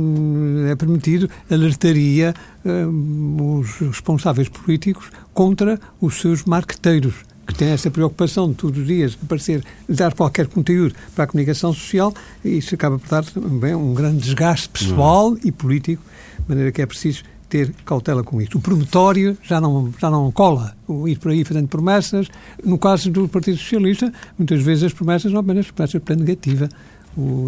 é 0.70 0.76
permitido, 0.76 1.28
alertaria 1.50 2.34
uh, 2.64 3.60
os 3.60 3.78
responsáveis 3.78 4.48
políticos 4.48 5.10
contra 5.32 5.80
os 6.00 6.20
seus 6.20 6.44
marqueteiros, 6.44 7.14
que 7.46 7.54
têm 7.54 7.68
essa 7.68 7.90
preocupação 7.90 8.48
de 8.50 8.54
todos 8.54 8.80
os 8.80 8.86
dias 8.86 9.18
aparecer, 9.22 9.62
dar 9.88 10.14
qualquer 10.14 10.46
conteúdo 10.46 10.94
para 11.14 11.24
a 11.24 11.26
comunicação 11.26 11.72
social, 11.72 12.12
e 12.44 12.58
isso 12.58 12.74
acaba 12.74 12.98
por 12.98 13.08
dar 13.08 13.24
também 13.24 13.74
um 13.74 13.94
grande 13.94 14.18
desgaste 14.18 14.68
pessoal 14.68 15.30
uhum. 15.30 15.38
e 15.44 15.52
político, 15.52 16.02
de 16.38 16.48
maneira 16.48 16.72
que 16.72 16.82
é 16.82 16.86
preciso 16.86 17.22
ter 17.48 17.72
cautela 17.84 18.24
com 18.24 18.40
isto. 18.40 18.58
O 18.58 18.60
promotório 18.60 19.36
já 19.42 19.60
não, 19.60 19.92
já 20.00 20.10
não 20.10 20.32
cola, 20.32 20.74
o 20.88 21.06
ir 21.06 21.18
por 21.18 21.30
aí 21.30 21.44
fazendo 21.44 21.68
promessas. 21.68 22.28
No 22.64 22.76
caso 22.78 23.10
do 23.10 23.28
Partido 23.28 23.58
Socialista, 23.58 24.12
muitas 24.36 24.60
vezes 24.60 24.84
as 24.84 24.92
promessas 24.92 25.32
não 25.32 25.40
apenas 25.40 25.70
promessas 25.70 26.02
para 26.02 26.16
negativa, 26.16 26.68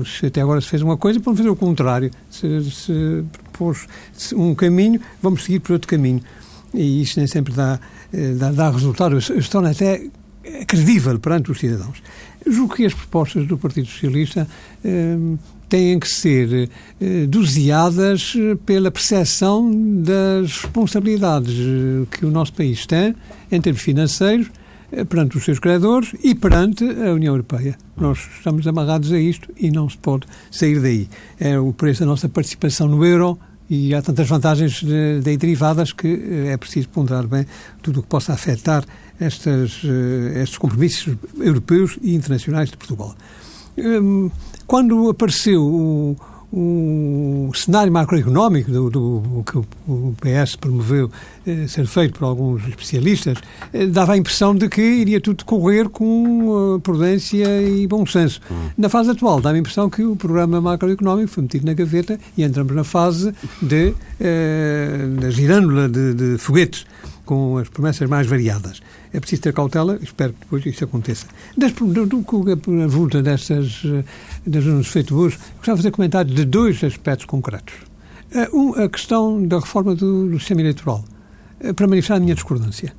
se 0.04 0.26
até 0.26 0.40
agora 0.40 0.60
se 0.60 0.68
fez 0.68 0.82
uma 0.82 0.96
coisa, 0.96 1.18
vamos 1.20 1.38
fazer 1.38 1.50
o 1.50 1.56
contrário. 1.56 2.10
Se, 2.30 2.70
se 2.70 3.24
propôs 3.52 3.86
um 4.34 4.54
caminho, 4.54 5.00
vamos 5.22 5.44
seguir 5.44 5.60
por 5.60 5.72
outro 5.72 5.88
caminho. 5.88 6.20
E 6.74 7.02
isso 7.02 7.18
nem 7.18 7.26
sempre 7.26 7.52
dá, 7.52 7.78
eh, 8.12 8.32
dá, 8.32 8.50
dá 8.52 8.70
resultado. 8.70 9.20
Se 9.20 9.50
torna 9.50 9.70
até 9.70 10.02
credível 10.66 11.18
perante 11.18 11.50
os 11.50 11.58
cidadãos. 11.58 12.02
Julgo 12.46 12.74
que 12.74 12.86
as 12.86 12.94
propostas 12.94 13.46
do 13.46 13.58
Partido 13.58 13.88
Socialista 13.88 14.46
eh, 14.84 15.16
têm 15.68 15.98
que 15.98 16.08
ser 16.08 16.70
eh, 17.00 17.26
doseadas 17.26 18.34
pela 18.64 18.90
percepção 18.90 19.70
das 20.02 20.52
responsabilidades 20.62 21.54
eh, 21.54 22.06
que 22.10 22.24
o 22.24 22.30
nosso 22.30 22.52
país 22.52 22.86
tem 22.86 23.14
em 23.50 23.60
termos 23.60 23.82
financeiros 23.82 24.48
perante 25.04 25.36
os 25.36 25.44
seus 25.44 25.58
credores 25.58 26.14
e 26.22 26.34
perante 26.34 26.84
a 26.84 27.12
União 27.12 27.34
Europeia. 27.34 27.76
Nós 27.96 28.18
estamos 28.36 28.66
amarrados 28.66 29.12
a 29.12 29.18
isto 29.18 29.52
e 29.56 29.70
não 29.70 29.88
se 29.88 29.98
pode 29.98 30.26
sair 30.50 30.80
daí. 30.80 31.08
É 31.38 31.58
o 31.58 31.72
preço 31.72 32.00
da 32.00 32.06
nossa 32.06 32.28
participação 32.28 32.88
no 32.88 33.04
euro 33.04 33.38
e 33.68 33.94
há 33.94 34.00
tantas 34.00 34.28
vantagens 34.28 34.82
daí 35.22 35.36
derivadas 35.36 35.92
que 35.92 36.06
eh, 36.06 36.52
é 36.52 36.56
preciso 36.56 36.88
ponderar 36.88 37.26
bem 37.26 37.44
tudo 37.82 38.00
o 38.00 38.02
que 38.02 38.08
possa 38.08 38.32
afetar 38.32 38.84
estas, 39.18 39.82
eh, 39.84 40.42
estes 40.42 40.58
compromissos 40.58 41.16
europeus 41.38 41.98
e 42.00 42.14
internacionais 42.14 42.70
de 42.70 42.76
Portugal. 42.76 43.14
Hum, 43.76 44.30
quando 44.66 45.10
apareceu 45.10 45.62
o 45.62 46.16
o 46.58 47.50
cenário 47.54 47.92
macroeconómico 47.92 48.70
do, 48.70 48.88
do, 48.88 49.44
que 49.44 49.58
o 49.58 50.14
PS 50.18 50.56
promoveu 50.56 51.10
eh, 51.46 51.66
ser 51.68 51.86
feito 51.86 52.18
por 52.18 52.24
alguns 52.24 52.66
especialistas 52.66 53.36
eh, 53.74 53.84
dava 53.86 54.14
a 54.14 54.16
impressão 54.16 54.54
de 54.54 54.66
que 54.66 54.80
iria 54.80 55.20
tudo 55.20 55.44
correr 55.44 55.90
com 55.90 56.76
uh, 56.76 56.80
prudência 56.80 57.62
e 57.62 57.86
bom 57.86 58.06
senso. 58.06 58.40
Uhum. 58.50 58.70
Na 58.78 58.88
fase 58.88 59.10
atual, 59.10 59.38
dá 59.38 59.50
a 59.50 59.58
impressão 59.58 59.90
que 59.90 60.02
o 60.02 60.16
programa 60.16 60.58
macroeconómico 60.58 61.28
foi 61.28 61.42
metido 61.42 61.66
na 61.66 61.74
gaveta 61.74 62.18
e 62.38 62.42
entramos 62.42 62.74
na 62.74 62.84
fase 62.84 63.34
de, 63.60 63.92
eh, 64.18 65.08
da 65.20 65.28
girândola 65.28 65.90
de, 65.90 66.14
de 66.14 66.38
foguetes 66.38 66.86
com 67.26 67.58
as 67.58 67.68
promessas 67.68 68.08
mais 68.08 68.26
variadas. 68.26 68.80
É 69.12 69.20
preciso 69.20 69.42
ter 69.42 69.52
cautela, 69.52 69.98
espero 70.02 70.32
que 70.32 70.40
depois 70.40 70.66
isso 70.66 70.84
aconteça. 70.84 71.26
Das, 71.56 71.72
do, 71.72 72.06
do, 72.06 72.24
a 72.82 72.86
volta 72.86 73.22
dessas, 73.22 73.82
eh, 73.84 74.04
das 74.46 74.64
nos 74.64 74.88
feito 74.88 75.16
hoje, 75.16 75.38
gostava 75.56 75.76
de 75.76 75.82
fazer 75.82 75.90
comentário 75.90 76.34
de 76.34 76.44
dois 76.44 76.82
aspectos 76.82 77.26
concretos. 77.26 77.74
Eh, 78.32 78.48
um, 78.52 78.74
a 78.74 78.88
questão 78.88 79.46
da 79.46 79.58
reforma 79.58 79.94
do, 79.94 80.28
do 80.28 80.38
sistema 80.38 80.60
eleitoral, 80.60 81.04
eh, 81.60 81.72
para 81.72 81.86
manifestar 81.86 82.16
a 82.16 82.20
minha 82.20 82.34
discordância. 82.34 82.92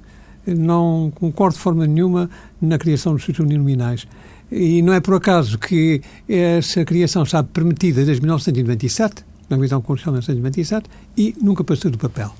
Não 0.45 1.11
concordo 1.13 1.55
de 1.55 1.61
forma 1.61 1.85
nenhuma 1.85 2.29
na 2.61 2.77
criação 2.77 3.13
dos 3.13 3.25
títulos 3.25 3.53
nominais. 3.53 4.07
E 4.49 4.81
não 4.81 4.93
é 4.93 5.01
por 5.01 5.15
acaso 5.15 5.59
que 5.59 6.01
essa 6.27 6.85
criação 6.85 7.23
está 7.23 7.43
permitida 7.43 8.05
desde 8.05 8.21
1997, 8.21 9.25
na 9.49 9.57
Comissão 9.57 9.81
Constitucional 9.81 10.21
de 10.21 10.27
1997, 10.27 10.89
e 11.17 11.35
nunca 11.41 11.63
passou 11.65 11.91
do 11.91 11.97
papel. 11.97 12.33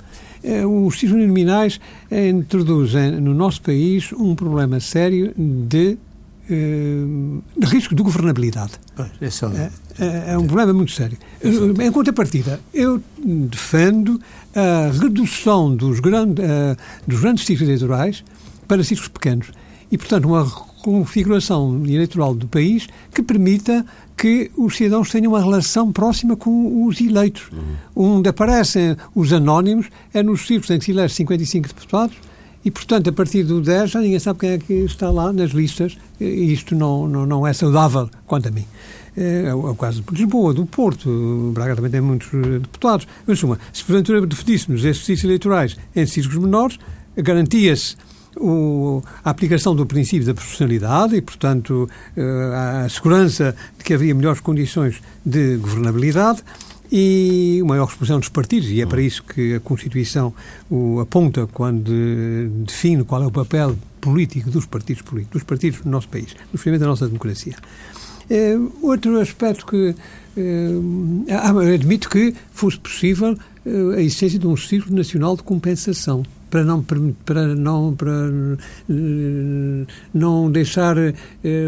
Eh, 0.44 0.65
os 0.65 1.03
nominais 1.03 1.79
eh, 2.10 2.29
introduzem 2.29 3.12
no 3.20 3.34
nosso 3.34 3.62
país 3.62 4.12
um 4.13 4.36
problema 4.36 4.79
sério 4.79 5.34
de, 5.38 5.98
eh, 6.50 7.06
de 7.58 7.65
risco 7.67 7.96
de 7.96 8.03
governabilidade. 8.03 8.74
É, 10.00 10.03
é, 10.03 10.34
é, 10.34 10.38
um 10.38 10.46
problema 10.46 10.74
muito 10.74 10.91
sério. 10.91 11.17
Em 11.44 11.91
contrapartida, 11.91 12.60
eu 12.74 13.01
defendo 13.17 14.20
a 14.56 14.91
redução 14.91 15.75
dos, 15.75 16.00
grande, 16.00 16.41
dos 17.06 17.20
grandes 17.20 17.46
ciclos 17.46 17.67
eleitorais 17.67 18.24
para 18.67 18.84
ciclos 18.84 19.08
pequenos. 19.08 19.51
E, 19.91 19.98
portanto, 19.98 20.25
uma 20.25 20.44
configuração 20.88 21.84
eleitoral 21.84 22.34
do 22.34 22.48
país 22.48 22.88
que 23.13 23.22
permita 23.22 23.86
que 24.15 24.50
os 24.56 24.77
cidadãos 24.77 25.12
tenham 25.12 25.34
uma 25.34 25.41
relação 25.41 25.91
próxima 25.91 26.38
com 26.38 26.86
os 26.86 27.01
eleitos. 27.01 27.50
Uhum. 27.51 28.15
Onde 28.15 28.29
aparecem 28.29 28.96
os 29.13 29.34
anónimos 29.34 29.88
é 30.13 30.24
nos 30.24 30.48
círculos 30.48 30.70
em 30.70 30.79
que 30.79 30.86
se 30.86 30.91
elege 30.91 31.13
55 31.13 31.67
deputados 31.67 32.15
e, 32.63 32.72
portanto, 32.72 33.10
a 33.10 33.12
partir 33.12 33.44
do 33.44 33.60
10 33.60 33.91
já 33.91 34.00
ninguém 34.00 34.17
sabe 34.17 34.39
quem 34.39 34.50
é 34.51 34.58
que 34.58 34.74
está 34.86 35.12
lá 35.12 35.34
nas 35.34 35.51
listas 35.51 35.98
e 36.22 36.53
isto 36.53 36.74
não, 36.74 37.06
não, 37.06 37.25
não 37.25 37.46
é 37.46 37.51
saudável, 37.51 38.10
quanto 38.25 38.48
a 38.48 38.51
mim. 38.51 38.63
É, 39.17 39.48
é 39.48 39.53
o 39.53 39.75
caso 39.75 40.01
de 40.01 40.15
Lisboa, 40.15 40.53
do 40.53 40.65
Porto, 40.65 41.51
Braga 41.53 41.75
também 41.75 41.91
tem 41.91 42.00
muitos 42.00 42.34
eh, 42.34 42.60
deputados. 42.60 43.06
Mas, 43.25 43.44
uma, 43.44 43.60
se 43.74 43.84
porventura 43.84 44.25
definíssemos 44.25 44.86
estes 44.86 45.06
círculos 45.06 45.25
eleitorais 45.25 45.77
em 45.94 46.06
círculos 46.06 46.41
menores, 46.41 46.79
garantia-se 47.17 47.98
o, 48.39 49.03
a 49.24 49.29
aplicação 49.29 49.75
do 49.75 49.86
princípio 49.86 50.25
da 50.25 50.34
proporcionalidade 50.34 51.15
e, 51.15 51.22
portanto, 51.22 51.89
eh, 52.15 52.84
a 52.86 52.89
segurança 52.89 53.56
de 53.77 53.84
que 53.84 53.94
havia 53.94 54.13
melhores 54.13 54.39
condições 54.39 55.01
de 55.25 55.58
governabilidade 55.58 56.44
e 56.91 57.60
uma 57.62 57.70
maior 57.70 57.88
exposição 57.88 58.20
dos 58.20 58.29
partidos, 58.29 58.70
e 58.70 58.82
é 58.82 58.86
para 58.86 59.01
isso 59.01 59.24
que 59.24 59.56
a 59.56 59.60
Constituição 59.60 60.34
o 60.70 61.00
aponta 61.00 61.48
quando 61.48 61.91
define 62.65 63.03
qual 63.03 63.24
é 63.24 63.27
o 63.27 63.32
papel 63.32 63.75
político 64.00 64.50
dos 64.50 64.65
partidos 64.65 65.01
políticos, 65.01 65.41
dos 65.41 65.44
partidos 65.44 65.82
do 65.82 65.89
nosso 65.89 66.08
país, 66.08 66.36
no 66.51 66.58
fundamento 66.58 66.82
da 66.82 66.88
nossa 66.88 67.08
democracia. 67.08 67.56
É, 68.29 68.58
outro 68.82 69.20
aspecto 69.20 69.65
que 69.65 69.96
é, 70.38 71.74
admito 71.74 72.10
que 72.10 72.34
fosse 72.51 72.77
possível 72.77 73.38
a 73.96 74.01
existência 74.01 74.39
de 74.39 74.48
um 74.48 74.56
Círculo 74.56 74.96
Nacional 74.96 75.36
de 75.36 75.44
Compensação 75.44 76.24
para 76.50 76.63
não 76.63 76.82
para 76.82 77.56
não 77.56 77.96
para 77.96 78.12
eh, 78.89 79.86
não 80.13 80.51
deixar 80.51 80.98
eh, 80.98 81.13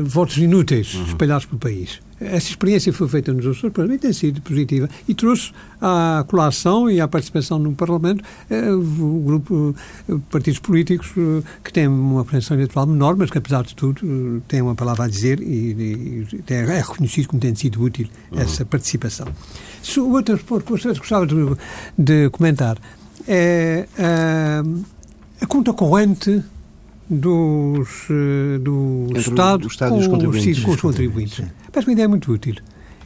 votos 0.04 0.38
inúteis 0.38 0.94
uhum. 0.94 1.04
espalhados 1.06 1.46
pelo 1.46 1.60
país. 1.60 2.00
Essa 2.22 2.50
experiência 2.50 2.92
foi 2.92 3.08
feita 3.08 3.32
nos 3.32 3.48
Açores, 3.48 3.74
para 3.74 3.88
mim 3.88 3.98
tem 3.98 4.12
sido 4.12 4.42
positiva 4.42 4.90
e 5.08 5.14
trouxe 5.14 5.54
à 5.80 6.26
colação 6.28 6.92
e 6.92 7.00
à 7.00 7.08
participação 7.08 7.58
no 7.58 7.74
Parlamento 7.74 8.24
eh, 8.50 8.72
o 8.72 9.24
grupo 9.26 9.74
eh, 10.10 10.16
partidos 10.30 10.60
políticos 10.60 11.14
que 11.64 11.72
têm 11.72 11.88
uma 11.88 12.26
presença 12.26 12.54
eleitoral 12.54 12.88
menor, 12.88 13.16
mas 13.16 13.32
que 13.32 13.38
apesar 13.38 13.64
de 13.64 13.74
tudo 13.74 14.42
têm 14.48 14.62
uma 14.62 14.76
palavra 14.76 15.06
a 15.06 15.08
dizer 15.08 15.42
e, 15.42 16.26
e 16.32 16.54
é 16.54 16.82
reconhecido 16.82 17.28
como 17.28 17.42
tendo 17.42 17.58
sido 17.58 17.82
útil 17.82 18.08
uhum. 18.32 18.40
essa 18.40 18.66
participação. 18.66 19.28
Se 19.82 20.00
o 20.00 20.12
outro 20.12 20.36
aspecto 20.36 20.76
que 20.76 21.00
gostava 21.00 21.26
de, 21.26 21.36
de 21.98 22.30
comentar 22.32 22.78
é 23.28 23.88
a, 23.98 24.64
a 25.42 25.46
conta 25.48 25.74
corrente 25.74 26.44
dos, 27.10 28.08
do 28.62 29.08
Estado 29.16 29.62
do 29.64 29.68
Estado 29.68 29.92
com, 29.92 29.98
os 29.98 30.08
contribuintes. 30.08 30.64
com 30.64 30.72
os 30.72 30.82
contribuintes. 30.82 31.46
Parece 31.72 31.88
uma 31.88 31.94
ideia 31.94 32.08
muito 32.08 32.32
útil. 32.32 32.56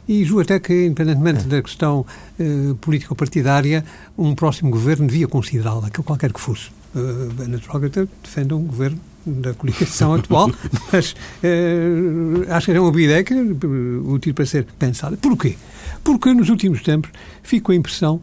E 0.06 0.22
julgo 0.24 0.42
até 0.42 0.58
que, 0.60 0.86
independentemente 0.86 1.44
da 1.44 1.62
questão 1.62 2.04
uh, 2.38 2.74
político-partidária, 2.76 3.84
um 4.18 4.34
próximo 4.34 4.70
governo 4.70 5.06
devia 5.06 5.26
considerá-la, 5.26 5.88
qualquer 5.90 6.30
que 6.32 6.40
fosse. 6.40 6.68
Uh, 6.94 7.30
é 7.42 7.88
que 7.88 7.98
eu 7.98 8.08
defenda 8.22 8.54
um 8.54 8.64
governo 8.64 9.00
da 9.24 9.54
coligação 9.54 10.12
atual, 10.14 10.50
mas 10.92 11.12
uh, 11.12 12.52
acho 12.52 12.66
que 12.66 12.70
era 12.70 12.82
uma 12.82 12.90
boa 12.90 13.02
ideia 13.02 13.24
que, 13.24 13.34
útil 13.34 14.34
para 14.34 14.44
ser 14.44 14.66
pensada. 14.78 15.16
Porquê? 15.16 15.56
Porque 16.02 16.34
nos 16.34 16.50
últimos 16.50 16.82
tempos 16.82 17.10
ficou 17.42 17.72
a 17.72 17.76
impressão 17.76 18.20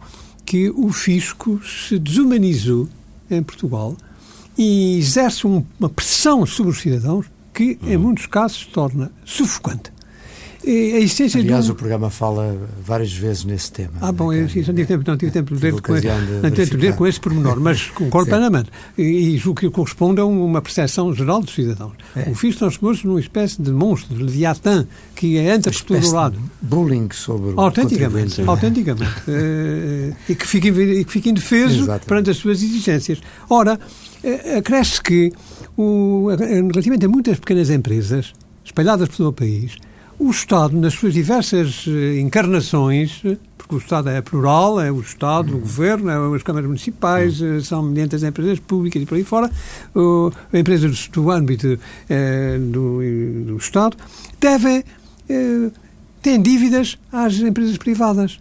que 0.52 0.70
o 0.70 0.92
fisco 0.92 1.62
se 1.64 1.98
desumanizou 1.98 2.90
em 3.30 3.42
Portugal 3.42 3.96
e 4.58 4.98
exerce 4.98 5.48
um, 5.48 5.64
uma 5.80 5.88
pressão 5.88 6.46
sobre 6.46 6.74
os 6.74 6.82
cidadãos 6.82 7.26
que, 7.54 7.80
em 7.82 7.96
uhum. 7.96 8.02
muitos 8.02 8.26
casos, 8.26 8.60
se 8.60 8.68
torna 8.68 9.10
sufocante. 9.24 9.94
A 10.64 10.70
essência 11.00 11.42
Aliás, 11.42 11.68
do... 11.68 11.74
o 11.74 11.76
programa 11.76 12.10
fala 12.10 12.56
várias 12.86 13.12
vezes 13.12 13.44
nesse 13.44 13.72
tema. 13.72 13.94
Ah, 14.00 14.12
bom, 14.12 14.32
eu, 14.32 14.42
não 14.42 14.48
tive 14.48 14.86
tempo, 14.86 15.04
não 15.08 15.18
tive 15.18 15.32
tempo 15.32 15.56
de 15.56 15.62
ler 15.64 15.82
com, 15.82 16.00
de 16.00 16.94
com 16.94 17.08
esse 17.08 17.20
pormenor, 17.20 17.60
mas 17.60 17.88
concordo 17.96 18.30
plenamente. 18.30 18.70
E, 18.96 19.36
e 19.36 19.42
o 19.48 19.56
que 19.56 19.70
corresponde 19.72 20.22
a 20.22 20.26
uma 20.26 20.62
percepção 20.62 21.14
geral 21.16 21.42
dos 21.42 21.54
cidadãos. 21.54 21.94
É. 22.16 22.30
O 22.30 22.36
FIS 22.36 22.58
transformou-se 22.58 23.06
numa 23.08 23.20
espécie 23.20 23.62
de 23.62 23.72
monstro, 23.72 24.16
de 24.16 24.24
leviatã, 24.24 24.86
que 25.16 25.38
entra 25.38 25.72
por 25.72 25.82
todo 25.82 26.08
o 26.08 26.12
lado. 26.14 26.40
bullying 26.62 27.10
sobre 27.12 27.54
Autenticamente, 27.58 28.42
autenticamente. 28.42 29.12
uh, 29.28 30.16
e, 30.30 30.36
que 30.36 30.46
fica, 30.46 30.68
e 30.68 31.04
que 31.04 31.12
fica 31.12 31.30
indefeso 31.30 31.84
Exatamente. 31.84 32.06
perante 32.06 32.30
as 32.30 32.38
suas 32.38 32.62
exigências. 32.62 33.20
Ora, 33.50 33.80
uh, 34.24 34.58
acresce 34.58 35.02
que, 35.02 35.32
o, 35.76 36.28
relativamente 36.30 37.06
a 37.06 37.10
muitas 37.10 37.40
pequenas 37.40 37.72
empresas, 37.72 38.34
espalhadas 38.64 39.10
por 39.10 39.18
todo 39.18 39.30
o 39.30 39.34
país, 39.34 39.78
o 40.22 40.30
Estado, 40.30 40.80
nas 40.80 40.94
suas 40.94 41.16
diversas 41.16 41.84
eh, 41.88 42.20
encarnações, 42.20 43.22
eh, 43.26 43.38
porque 43.58 43.74
o 43.74 43.78
Estado 43.80 44.08
é 44.08 44.22
plural, 44.22 44.80
é 44.80 44.92
o 44.92 45.02
Estado, 45.02 45.56
o 45.56 45.60
Governo, 45.60 46.12
é 46.12 46.36
as 46.36 46.44
câmaras 46.44 46.68
municipais, 46.68 47.42
eh, 47.42 47.60
são 47.62 47.82
mediante 47.82 48.16
as 48.16 48.22
empresas 48.22 48.60
públicas 48.60 49.02
e 49.02 49.06
por 49.08 49.16
aí 49.16 49.24
fora, 49.24 49.50
a 50.54 50.60
empresas 50.60 51.08
do 51.08 51.32
âmbito 51.32 51.80
do, 52.72 53.00
do, 53.48 53.58
Estado, 53.58 53.98
têm 56.22 56.40
dívidas 56.40 57.00
às 57.12 57.40
empresas 57.40 57.78
privadas 57.78 58.40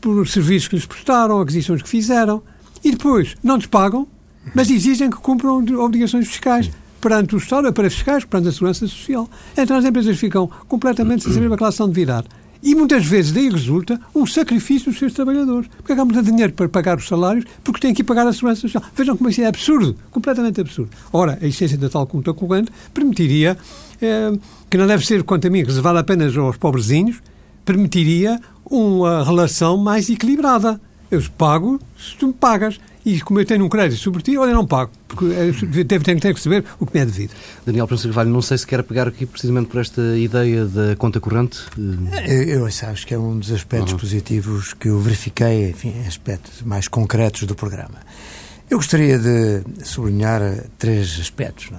por 0.00 0.28
serviços 0.28 0.68
que 0.68 0.76
lhes 0.76 0.86
prestaram, 0.86 1.40
aquisições 1.40 1.82
que 1.82 1.88
fizeram, 1.88 2.42
e 2.84 2.92
depois 2.92 3.34
não 3.42 3.56
lhes 3.56 3.66
pagam, 3.66 4.06
mas 4.54 4.70
exigem 4.70 5.10
que 5.10 5.16
cumpram 5.16 5.64
obrigações 5.80 6.28
fiscais 6.28 6.70
perante 7.02 7.34
o 7.34 7.38
Estado, 7.38 7.70
para 7.72 7.90
fiscais, 7.90 8.24
perante 8.24 8.48
a 8.48 8.52
segurança 8.52 8.86
social. 8.86 9.28
Então 9.58 9.76
as 9.76 9.84
empresas 9.84 10.16
ficam 10.16 10.48
completamente 10.68 11.24
sem 11.24 11.32
saber 11.32 11.52
a 11.52 11.56
classe 11.56 11.84
de 11.84 11.92
virar. 11.92 12.24
E 12.62 12.76
muitas 12.76 13.04
vezes 13.04 13.32
daí 13.32 13.50
resulta 13.50 14.00
um 14.14 14.24
sacrifício 14.24 14.88
dos 14.90 14.98
seus 14.98 15.12
trabalhadores. 15.12 15.68
Porque 15.78 15.92
há 15.92 16.04
muito 16.04 16.22
dinheiro 16.22 16.52
para 16.52 16.68
pagar 16.68 16.96
os 16.96 17.08
salários, 17.08 17.44
porque 17.64 17.80
têm 17.80 17.92
que 17.92 18.04
pagar 18.04 18.24
a 18.24 18.32
segurança 18.32 18.60
social. 18.60 18.82
Vejam 18.94 19.16
como 19.16 19.28
isso 19.28 19.40
é 19.40 19.46
absurdo, 19.46 19.96
completamente 20.12 20.60
absurdo. 20.60 20.90
Ora, 21.12 21.36
a 21.42 21.46
essência 21.46 21.76
da 21.76 21.88
tal 21.88 22.06
conta 22.06 22.32
corrente 22.32 22.70
permitiria, 22.94 23.58
eh, 24.00 24.32
que 24.70 24.78
não 24.78 24.86
deve 24.86 25.04
ser, 25.04 25.24
quanto 25.24 25.48
a 25.48 25.50
mim, 25.50 25.64
reservada 25.64 25.98
apenas 25.98 26.36
aos 26.36 26.56
pobrezinhos, 26.56 27.20
permitiria 27.64 28.40
uma 28.64 29.24
relação 29.24 29.76
mais 29.76 30.08
equilibrada. 30.08 30.80
Eu 31.10 31.20
pago 31.36 31.80
se 31.98 32.16
tu 32.16 32.28
me 32.28 32.32
pagas. 32.32 32.78
E 33.04 33.20
como 33.20 33.40
eu 33.40 33.44
tenho 33.44 33.64
um 33.64 33.68
crédito 33.68 33.98
sobre 34.00 34.22
ti, 34.22 34.36
olha, 34.36 34.52
não 34.52 34.64
pago, 34.64 34.92
porque 35.08 35.26
tenho, 35.84 36.02
tenho, 36.02 36.20
tenho 36.20 36.34
que 36.34 36.40
saber 36.40 36.64
o 36.78 36.86
que 36.86 36.94
me 36.94 37.00
é 37.00 37.04
devido. 37.04 37.32
Daniel 37.66 37.88
Prensa 37.88 38.04
Carvalho, 38.04 38.30
não 38.30 38.40
sei 38.40 38.58
se 38.58 38.66
quer 38.66 38.80
pegar 38.84 39.08
aqui 39.08 39.26
precisamente 39.26 39.66
por 39.66 39.80
esta 39.80 40.00
ideia 40.16 40.64
da 40.66 40.94
conta 40.94 41.18
corrente. 41.18 41.58
Eu, 42.28 42.60
eu 42.60 42.66
acho 42.66 43.04
que 43.04 43.12
é 43.12 43.18
um 43.18 43.38
dos 43.38 43.50
aspectos 43.50 43.92
uhum. 43.92 43.98
positivos 43.98 44.72
que 44.72 44.88
eu 44.88 45.00
verifiquei, 45.00 45.70
enfim, 45.70 45.92
aspectos 46.06 46.62
mais 46.62 46.86
concretos 46.86 47.42
do 47.42 47.56
programa. 47.56 47.98
Eu 48.70 48.78
gostaria 48.78 49.18
de 49.18 49.64
sublinhar 49.84 50.40
três 50.78 51.18
aspectos. 51.20 51.70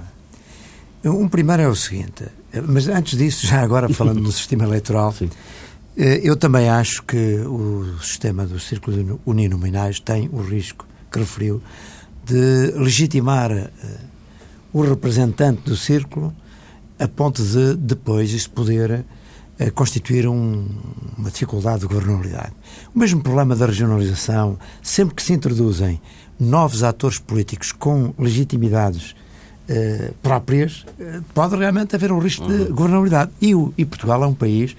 É? 1.03 1.09
Um 1.09 1.29
primeiro 1.29 1.63
é 1.63 1.67
o 1.69 1.75
seguinte, 1.75 2.25
mas 2.67 2.89
antes 2.89 3.17
disso, 3.17 3.47
já 3.47 3.61
agora 3.61 3.87
falando 3.87 4.21
do 4.21 4.31
sistema 4.31 4.65
eleitoral, 4.65 5.13
Sim. 5.13 5.29
Eh, 5.95 6.21
eu 6.23 6.35
também 6.35 6.69
acho 6.69 7.03
que 7.03 7.35
o 7.45 7.97
sistema 8.01 8.45
dos 8.45 8.63
círculos 8.63 9.19
uninominais 9.25 9.99
tem 9.99 10.29
o 10.31 10.41
risco 10.41 10.85
que 11.13 11.19
referiu, 11.19 11.61
de 12.25 12.73
legitimar 12.75 13.51
uh, 13.51 13.69
o 14.73 14.81
representante 14.81 15.61
do 15.61 15.77
círculo 15.77 16.33
a 16.99 17.07
ponto 17.07 17.41
de 17.43 17.75
depois 17.75 18.31
isso 18.31 18.49
poder 18.49 19.05
uh, 19.59 19.71
constituir 19.73 20.27
um, 20.27 20.67
uma 21.17 21.29
dificuldade 21.29 21.81
de 21.81 21.87
governabilidade. 21.87 22.53
O 22.95 22.99
mesmo 22.99 23.21
problema 23.21 23.55
da 23.55 23.65
regionalização, 23.65 24.57
sempre 24.81 25.15
que 25.15 25.21
se 25.23 25.33
introduzem 25.33 26.01
novos 26.39 26.83
atores 26.83 27.19
políticos 27.19 27.71
com 27.71 28.13
legitimidades 28.17 29.11
uh, 29.69 30.13
próprias, 30.23 30.85
pode 31.33 31.55
realmente 31.55 31.95
haver 31.95 32.11
um 32.11 32.19
risco 32.19 32.47
de 32.47 32.53
uhum. 32.53 32.73
governabilidade. 32.73 33.31
E, 33.39 33.53
o, 33.53 33.73
e 33.77 33.85
Portugal 33.85 34.23
é 34.23 34.27
um 34.27 34.33
país 34.33 34.75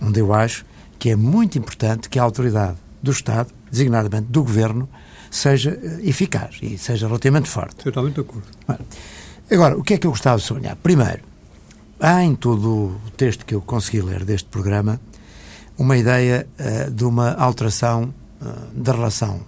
onde 0.00 0.20
eu 0.20 0.32
acho 0.32 0.64
que 0.98 1.10
é 1.10 1.16
muito 1.16 1.58
importante 1.58 2.08
que 2.08 2.18
a 2.18 2.22
autoridade 2.22 2.78
do 3.02 3.10
Estado, 3.10 3.50
designadamente 3.70 4.28
do 4.30 4.42
Governo, 4.42 4.88
seja 5.34 5.78
eh, 5.82 6.08
eficaz 6.08 6.58
e 6.62 6.78
seja 6.78 7.06
relativamente 7.06 7.48
forte. 7.48 7.76
Totalmente 7.76 8.14
de 8.14 8.20
acordo. 8.20 8.46
Agora, 9.50 9.76
o 9.76 9.82
que 9.82 9.94
é 9.94 9.98
que 9.98 10.06
eu 10.06 10.10
gostava 10.10 10.38
de 10.38 10.44
sublinhar? 10.44 10.76
Primeiro, 10.76 11.22
há 12.00 12.22
em 12.22 12.34
todo 12.34 12.96
o 13.06 13.10
texto 13.16 13.44
que 13.44 13.54
eu 13.54 13.60
consegui 13.60 14.00
ler 14.00 14.24
deste 14.24 14.48
programa 14.48 15.00
uma 15.76 15.96
ideia 15.96 16.46
uh, 16.58 16.90
de 16.90 17.04
uma 17.04 17.32
alteração 17.32 18.14
uh, 18.40 18.80
da 18.80 18.92
relação 18.92 19.40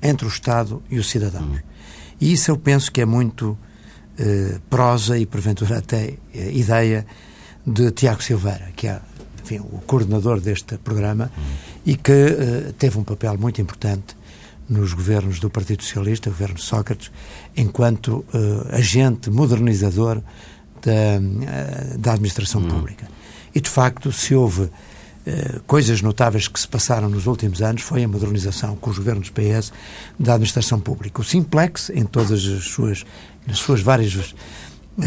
entre 0.00 0.26
o 0.26 0.28
Estado 0.28 0.80
e 0.88 0.98
os 0.98 1.10
cidadãos. 1.10 1.44
Uhum. 1.44 1.62
E 2.20 2.32
isso 2.32 2.50
eu 2.50 2.56
penso 2.56 2.90
que 2.92 3.00
é 3.00 3.04
muito 3.04 3.50
uh, 3.50 4.60
prosa 4.70 5.18
e, 5.18 5.26
porventura, 5.26 5.78
até 5.78 6.14
ideia 6.32 7.04
de 7.66 7.90
Tiago 7.90 8.22
Silveira, 8.22 8.70
que 8.76 8.86
é 8.86 9.00
enfim, 9.42 9.58
o 9.58 9.82
coordenador 9.86 10.40
deste 10.40 10.78
programa 10.78 11.30
uhum. 11.36 11.42
e 11.84 11.96
que 11.96 12.72
teve 12.78 12.96
um 12.96 13.02
papel 13.02 13.36
muito 13.36 13.60
importante 13.60 14.16
nos 14.68 14.92
governos 14.92 15.40
do 15.40 15.50
Partido 15.50 15.82
Socialista, 15.82 16.28
o 16.28 16.32
governo 16.32 16.58
Sócrates, 16.58 17.10
enquanto 17.56 18.24
uh, 18.32 18.74
agente 18.74 19.30
modernizador 19.30 20.22
da, 20.82 21.94
uh, 21.94 21.98
da 21.98 22.12
administração 22.12 22.62
hum. 22.62 22.68
pública. 22.68 23.08
E, 23.54 23.60
de 23.60 23.68
facto, 23.68 24.10
se 24.12 24.34
houve 24.34 24.62
uh, 24.62 24.70
coisas 25.66 26.00
notáveis 26.00 26.48
que 26.48 26.58
se 26.58 26.68
passaram 26.68 27.08
nos 27.08 27.26
últimos 27.26 27.60
anos, 27.60 27.82
foi 27.82 28.04
a 28.04 28.08
modernização 28.08 28.76
com 28.76 28.90
os 28.90 28.98
governos 28.98 29.30
PS 29.30 29.72
da 30.18 30.34
administração 30.34 30.80
pública. 30.80 31.20
O 31.20 31.24
Simplex, 31.24 31.90
em 31.90 32.04
todas 32.04 32.44
as 32.44 32.64
suas, 32.64 33.04
nas 33.46 33.58
suas 33.58 33.80
várias 33.80 34.34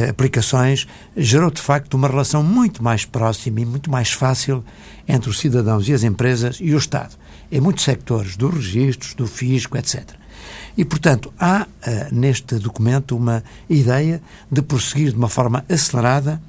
aplicações, 0.09 0.87
gerou, 1.15 1.51
de 1.51 1.61
facto, 1.61 1.93
uma 1.93 2.07
relação 2.07 2.43
muito 2.43 2.83
mais 2.83 3.05
próxima 3.05 3.61
e 3.61 3.65
muito 3.65 3.89
mais 3.89 4.11
fácil 4.11 4.63
entre 5.07 5.29
os 5.29 5.39
cidadãos 5.39 5.87
e 5.87 5.93
as 5.93 6.03
empresas 6.03 6.57
e 6.59 6.73
o 6.73 6.77
Estado 6.77 7.15
em 7.51 7.59
muitos 7.59 7.83
sectores, 7.83 8.35
dos 8.35 8.53
registros, 8.53 9.13
do 9.13 9.27
fisco, 9.27 9.77
etc. 9.77 10.03
E, 10.77 10.83
portanto, 10.83 11.33
há 11.39 11.63
uh, 11.63 12.15
neste 12.15 12.55
documento 12.55 13.15
uma 13.15 13.43
ideia 13.69 14.21
de 14.51 14.61
prosseguir 14.61 15.11
de 15.11 15.17
uma 15.17 15.29
forma 15.29 15.63
acelerada 15.69 16.41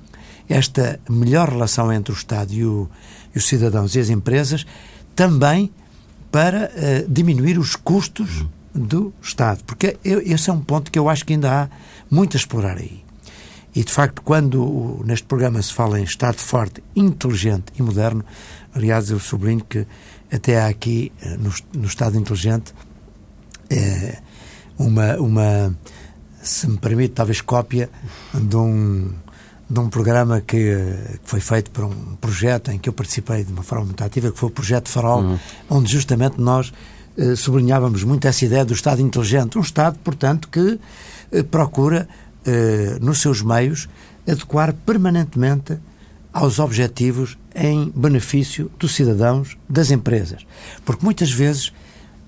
esta 0.49 1.01
melhor 1.09 1.49
relação 1.49 1.93
entre 1.93 2.13
o 2.13 2.17
Estado 2.17 2.53
e, 2.53 2.65
o, 2.65 2.89
e 3.35 3.39
os 3.39 3.47
cidadãos 3.47 3.95
e 3.95 4.01
as 4.01 4.09
empresas, 4.09 4.65
também 5.15 5.71
para 6.31 6.71
uh, 6.71 7.11
diminuir 7.11 7.59
os 7.59 7.77
custos 7.77 8.45
do 8.75 9.13
Estado. 9.23 9.63
Porque 9.65 9.97
eu, 10.05 10.21
esse 10.21 10.51
é 10.51 10.53
um 10.53 10.61
ponto 10.61 10.91
que 10.91 10.99
eu 10.99 11.09
acho 11.09 11.25
que 11.25 11.33
ainda 11.33 11.63
há 11.63 11.69
muito 12.11 12.37
a 12.37 12.39
explorar 12.39 12.77
aí. 12.79 13.06
E, 13.77 13.85
de 13.85 13.93
facto, 13.93 14.23
quando 14.23 15.03
neste 15.05 15.27
programa 15.27 15.61
se 15.61 15.71
fala 15.71 16.01
em 16.01 16.05
Estado 16.05 16.39
forte, 16.39 16.83
inteligente 16.97 17.67
e 17.79 17.83
moderno, 17.83 18.25
aliás, 18.75 19.11
eu 19.11 19.21
sublinho 19.21 19.63
que 19.63 19.87
até 20.33 20.59
há 20.59 20.67
aqui, 20.67 21.13
eh, 21.21 21.37
no, 21.37 21.53
no 21.75 21.87
Estado 21.87 22.17
Inteligente, 22.17 22.75
é, 23.69 24.17
uma, 24.79 25.17
uma, 25.17 25.79
se 26.43 26.67
me 26.67 26.79
permite, 26.79 27.13
talvez 27.13 27.43
cópia 27.43 27.91
de 28.33 28.57
um, 28.57 29.13
de 29.69 29.79
um 29.79 29.91
programa 29.91 30.41
que, 30.41 30.57
que, 30.57 31.21
foi 31.25 31.41
feito 31.41 31.71
por 31.71 31.85
um 31.85 32.17
projeto 32.17 32.71
em 32.71 32.79
que 32.79 32.89
eu 32.89 32.95
participei 32.95 33.45
de 33.45 33.53
uma 33.53 33.63
forma 33.63 33.85
muito 33.85 34.03
ativa, 34.03 34.33
que 34.33 34.39
foi 34.39 34.49
o 34.49 34.53
Projeto 34.53 34.89
Farol, 34.89 35.21
uhum. 35.21 35.39
onde 35.69 35.93
justamente 35.93 36.41
nós 36.41 36.73
eh, 37.19 37.37
sublinhávamos 37.37 38.05
muito 38.05 38.27
essa 38.27 38.43
ideia 38.43 38.65
do 38.65 38.73
Estado 38.73 39.03
inteligente. 39.03 39.59
Um 39.59 39.61
Estado, 39.61 39.99
portanto, 39.99 40.49
que 40.49 40.81
eh, 41.31 41.43
procura, 41.43 42.09
eh, 42.47 42.99
nos 43.01 43.21
seus 43.21 43.43
meios, 43.43 43.89
adequar 44.27 44.73
permanentemente 44.73 45.79
aos 46.33 46.59
objetivos 46.59 47.37
em 47.55 47.91
benefício 47.95 48.71
dos 48.79 48.95
cidadãos, 48.95 49.57
das 49.69 49.91
empresas. 49.91 50.47
Porque 50.85 51.05
muitas 51.05 51.31
vezes, 51.31 51.73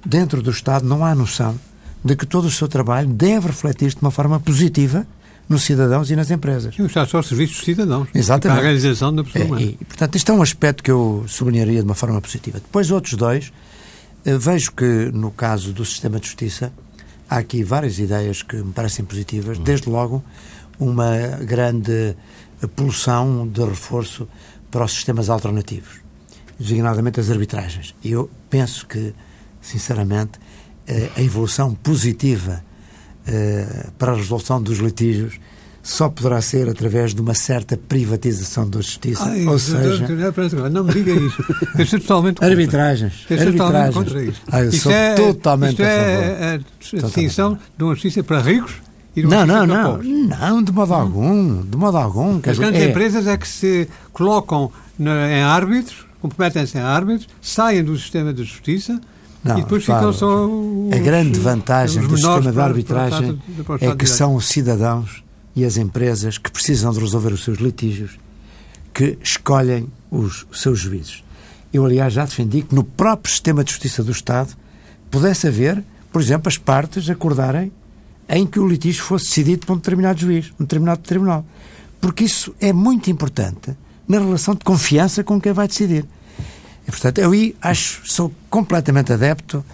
dentro 0.04 0.40
do 0.42 0.50
Estado, 0.50 0.86
não 0.86 1.04
há 1.04 1.14
noção 1.14 1.58
de 2.04 2.16
que 2.16 2.24
todo 2.24 2.46
o 2.46 2.50
seu 2.50 2.68
trabalho 2.68 3.08
deve 3.08 3.48
refletir-se 3.48 3.96
de 3.96 4.02
uma 4.02 4.10
forma 4.10 4.38
positiva 4.40 5.06
nos 5.48 5.62
cidadãos 5.62 6.10
e 6.10 6.16
nas 6.16 6.30
empresas. 6.30 6.74
E 6.78 6.82
o 6.82 6.86
Estado 6.86 7.08
só 7.10 7.22
serviços 7.22 7.56
dos 7.56 7.64
cidadãos. 7.64 8.08
Exatamente. 8.14 8.56
Para 8.56 8.60
a 8.60 8.70
realização 8.70 9.14
da 9.14 9.24
pessoa 9.24 9.42
É, 9.44 9.46
humana. 9.46 9.62
e, 9.62 9.72
portanto, 9.84 10.14
isto 10.16 10.30
é 10.32 10.34
um 10.34 10.42
aspecto 10.42 10.82
que 10.82 10.90
eu 10.90 11.24
sublinharia 11.26 11.80
de 11.80 11.84
uma 11.86 11.94
forma 11.94 12.20
positiva. 12.20 12.58
Depois, 12.60 12.90
outros 12.90 13.14
dois, 13.14 13.52
eh, 14.24 14.36
vejo 14.38 14.72
que 14.72 15.10
no 15.12 15.30
caso 15.30 15.72
do 15.72 15.84
sistema 15.84 16.18
de 16.20 16.26
justiça 16.26 16.72
há 17.28 17.38
aqui 17.38 17.62
várias 17.62 17.98
ideias 17.98 18.42
que 18.42 18.56
me 18.56 18.72
parecem 18.72 19.04
positivas. 19.04 19.58
Desde 19.58 19.88
logo, 19.88 20.24
uma 20.78 21.16
grande 21.42 22.16
pulsão 22.74 23.46
de 23.46 23.62
reforço 23.64 24.28
para 24.70 24.84
os 24.84 24.92
sistemas 24.92 25.30
alternativos, 25.30 26.00
designadamente 26.58 27.20
as 27.20 27.30
arbitragens. 27.30 27.94
E 28.02 28.12
eu 28.12 28.30
penso 28.50 28.86
que, 28.86 29.14
sinceramente, 29.60 30.38
eh, 30.86 31.10
a 31.16 31.22
evolução 31.22 31.74
positiva 31.74 32.62
eh, 33.26 33.90
para 33.98 34.12
a 34.12 34.16
resolução 34.16 34.62
dos 34.62 34.78
litígios 34.78 35.38
só 35.90 36.08
poderá 36.10 36.42
ser 36.42 36.68
através 36.68 37.14
de 37.14 37.20
uma 37.22 37.32
certa 37.32 37.74
privatização 37.76 38.68
da 38.68 38.78
justiça. 38.80 39.24
Ai, 39.24 39.46
Ou 39.46 39.52
eu- 39.54 39.58
seja, 39.58 40.04
eu- 40.06 40.70
não 40.70 40.84
me 40.84 40.92
diga 40.92 41.12
isso. 41.12 41.42
Eu 41.78 41.82
estou 41.84 41.98
totalmente 42.00 42.34
contra. 42.36 42.48
arbitragens. 42.50 43.12
Eu 43.30 43.36
estou 43.36 43.52
totalmente 43.52 43.62
arbitragens. 43.86 43.94
contra 43.94 44.22
isso. 44.24 44.40
Ah, 44.52 44.60
eu 44.62 44.68
Isto 44.68 44.82
sou 44.82 44.92
é, 44.92 45.14
totalmente 45.14 45.70
isto 45.70 45.82
a 45.82 45.86
é 45.86 46.14
favor. 46.14 46.42
a, 46.42 47.06
a 47.06 47.06
distinção 47.08 47.58
de 47.78 47.84
uma 47.84 47.94
justiça 47.94 48.22
para 48.22 48.40
ricos 48.42 48.74
e 49.16 49.20
de 49.22 49.26
uma 49.26 49.46
Não, 49.46 49.46
não, 49.46 49.54
justiça 49.56 49.66
para 49.66 49.82
não. 49.82 49.90
pobres. 49.92 50.40
Não, 50.40 50.62
de 50.62 50.72
modo 50.72 50.94
algum. 50.94 51.62
De 51.62 51.76
modo 51.78 51.96
algum. 51.96 52.36
As 52.36 52.42
dizer, 52.42 52.56
grandes 52.58 52.82
é- 52.82 52.88
empresas 52.90 53.26
é 53.26 53.36
que 53.38 53.48
se 53.48 53.88
colocam 54.12 54.70
na- 54.98 55.30
em 55.30 55.42
árbitros, 55.42 56.04
comprometem-se 56.20 56.76
em 56.76 56.82
árbitros, 56.82 57.28
saem 57.40 57.82
do 57.82 57.96
sistema 57.96 58.34
de 58.34 58.44
justiça 58.44 59.00
Não, 59.42 59.58
e 59.58 59.62
depois 59.62 59.86
repara, 59.86 60.00
ficam 60.00 60.12
só 60.12 60.46
os, 60.46 60.92
A 60.92 60.98
grande 60.98 61.38
vantagem 61.40 62.02
do 62.06 62.14
sistema 62.14 62.42
de 62.42 62.52
para- 62.52 62.64
arbitragem 62.64 63.40
para 63.64 63.78
para 63.78 63.88
o 63.88 63.92
é 63.92 63.96
que 63.96 64.06
são 64.06 64.34
os 64.34 64.46
cidadãos 64.46 65.22
e 65.58 65.64
as 65.64 65.76
empresas 65.76 66.38
que 66.38 66.52
precisam 66.52 66.92
de 66.92 67.00
resolver 67.00 67.32
os 67.32 67.42
seus 67.42 67.58
litígios 67.58 68.16
que 68.94 69.18
escolhem 69.20 69.88
os 70.08 70.46
seus 70.52 70.78
juízes. 70.78 71.24
Eu, 71.72 71.84
aliás, 71.84 72.12
já 72.12 72.24
defendi 72.24 72.62
que 72.62 72.76
no 72.76 72.84
próprio 72.84 73.32
sistema 73.32 73.64
de 73.64 73.72
justiça 73.72 74.04
do 74.04 74.12
Estado 74.12 74.54
pudesse 75.10 75.48
haver, 75.48 75.82
por 76.12 76.22
exemplo, 76.22 76.48
as 76.48 76.56
partes 76.56 77.10
acordarem 77.10 77.72
em 78.28 78.46
que 78.46 78.60
o 78.60 78.68
litígio 78.68 79.02
fosse 79.02 79.26
decidido 79.26 79.66
por 79.66 79.72
um 79.72 79.76
determinado 79.76 80.20
juiz, 80.20 80.52
um 80.60 80.62
determinado 80.62 81.00
tribunal. 81.00 81.44
Porque 82.00 82.22
isso 82.22 82.54
é 82.60 82.72
muito 82.72 83.10
importante 83.10 83.76
na 84.06 84.20
relação 84.20 84.54
de 84.54 84.64
confiança 84.64 85.24
com 85.24 85.40
quem 85.40 85.52
vai 85.52 85.66
decidir. 85.66 86.04
E, 86.86 86.90
portanto, 86.90 87.18
eu 87.18 87.32
acho, 87.60 88.02
sou 88.04 88.32
completamente 88.48 89.12
adepto 89.12 89.64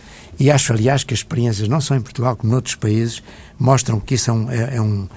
e 0.41 0.51
acho, 0.51 0.73
aliás, 0.73 1.05
que 1.05 1.13
as 1.13 1.21
experiências, 1.21 1.69
não 1.69 1.81
só 1.81 1.95
em 1.95 2.01
Portugal 2.01 2.37
como 2.37 2.53
noutros 2.53 2.75
países, 2.75 3.23
mostram 3.59 4.01
que 4.01 4.15
isso 4.15 4.31
é 4.31 4.33
um, 4.33 4.51
é, 4.51 4.77
é 4.77 4.81
um, 4.81 5.09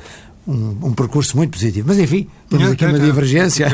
um, 0.48 0.88
um 0.88 0.94
percurso 0.94 1.36
muito 1.36 1.52
positivo. 1.52 1.88
Mas, 1.90 2.00
enfim, 2.00 2.28
temos 2.50 2.72
aqui 2.72 2.86
uma 2.86 3.00
divergência. 3.00 3.68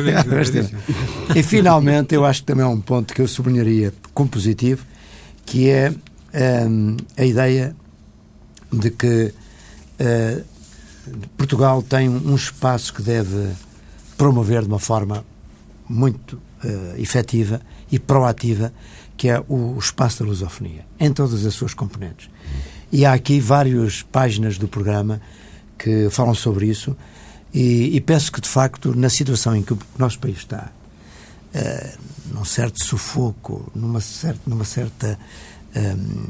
E, 1.35 1.43
finalmente, 1.43 2.15
eu 2.15 2.25
acho 2.25 2.41
que 2.41 2.47
também 2.47 2.65
é 2.65 2.67
um 2.67 2.81
ponto 2.81 3.13
que 3.13 3.21
eu 3.21 3.27
sublinharia 3.27 3.93
como 4.13 4.29
positivo, 4.29 4.83
que 5.45 5.69
é 5.69 5.93
hum, 6.67 6.97
a 7.15 7.23
ideia 7.23 7.75
de 8.71 8.89
que 8.89 9.33
eh, 9.99 10.41
Portugal 11.37 11.83
tem 11.83 12.09
um 12.09 12.35
espaço 12.35 12.93
que 12.93 13.01
deve 13.01 13.51
promover 14.17 14.61
de 14.61 14.67
uma 14.67 14.79
forma 14.79 15.23
muito 15.87 16.39
eh, 16.63 16.95
efetiva 16.97 17.61
e 17.91 17.99
proativa, 17.99 18.73
que 19.15 19.29
é 19.29 19.39
o, 19.47 19.75
o 19.75 19.79
espaço 19.79 20.23
da 20.23 20.29
lusofonia, 20.29 20.85
em 20.99 21.13
todas 21.13 21.45
as 21.45 21.53
suas 21.53 21.73
componentes. 21.73 22.29
E 22.91 23.05
há 23.05 23.13
aqui 23.13 23.39
várias 23.39 24.01
páginas 24.01 24.57
do 24.57 24.67
programa 24.67 25.21
que 25.77 26.09
falam 26.09 26.33
sobre 26.33 26.67
isso, 26.67 26.95
e, 27.53 27.95
e 27.95 28.01
penso 28.01 28.31
que, 28.31 28.41
de 28.41 28.49
facto, 28.49 28.95
na 28.95 29.09
situação 29.09 29.55
em 29.55 29.61
que 29.61 29.73
o 29.73 29.79
nosso 29.97 30.19
país 30.19 30.37
está, 30.37 30.71
eh, 31.53 31.95
num 32.31 32.45
certo 32.45 32.83
sufoco, 32.83 33.71
numa 33.75 34.01
certa, 34.01 34.41
numa 34.47 34.65
certa 34.65 35.19
hum, 35.75 36.25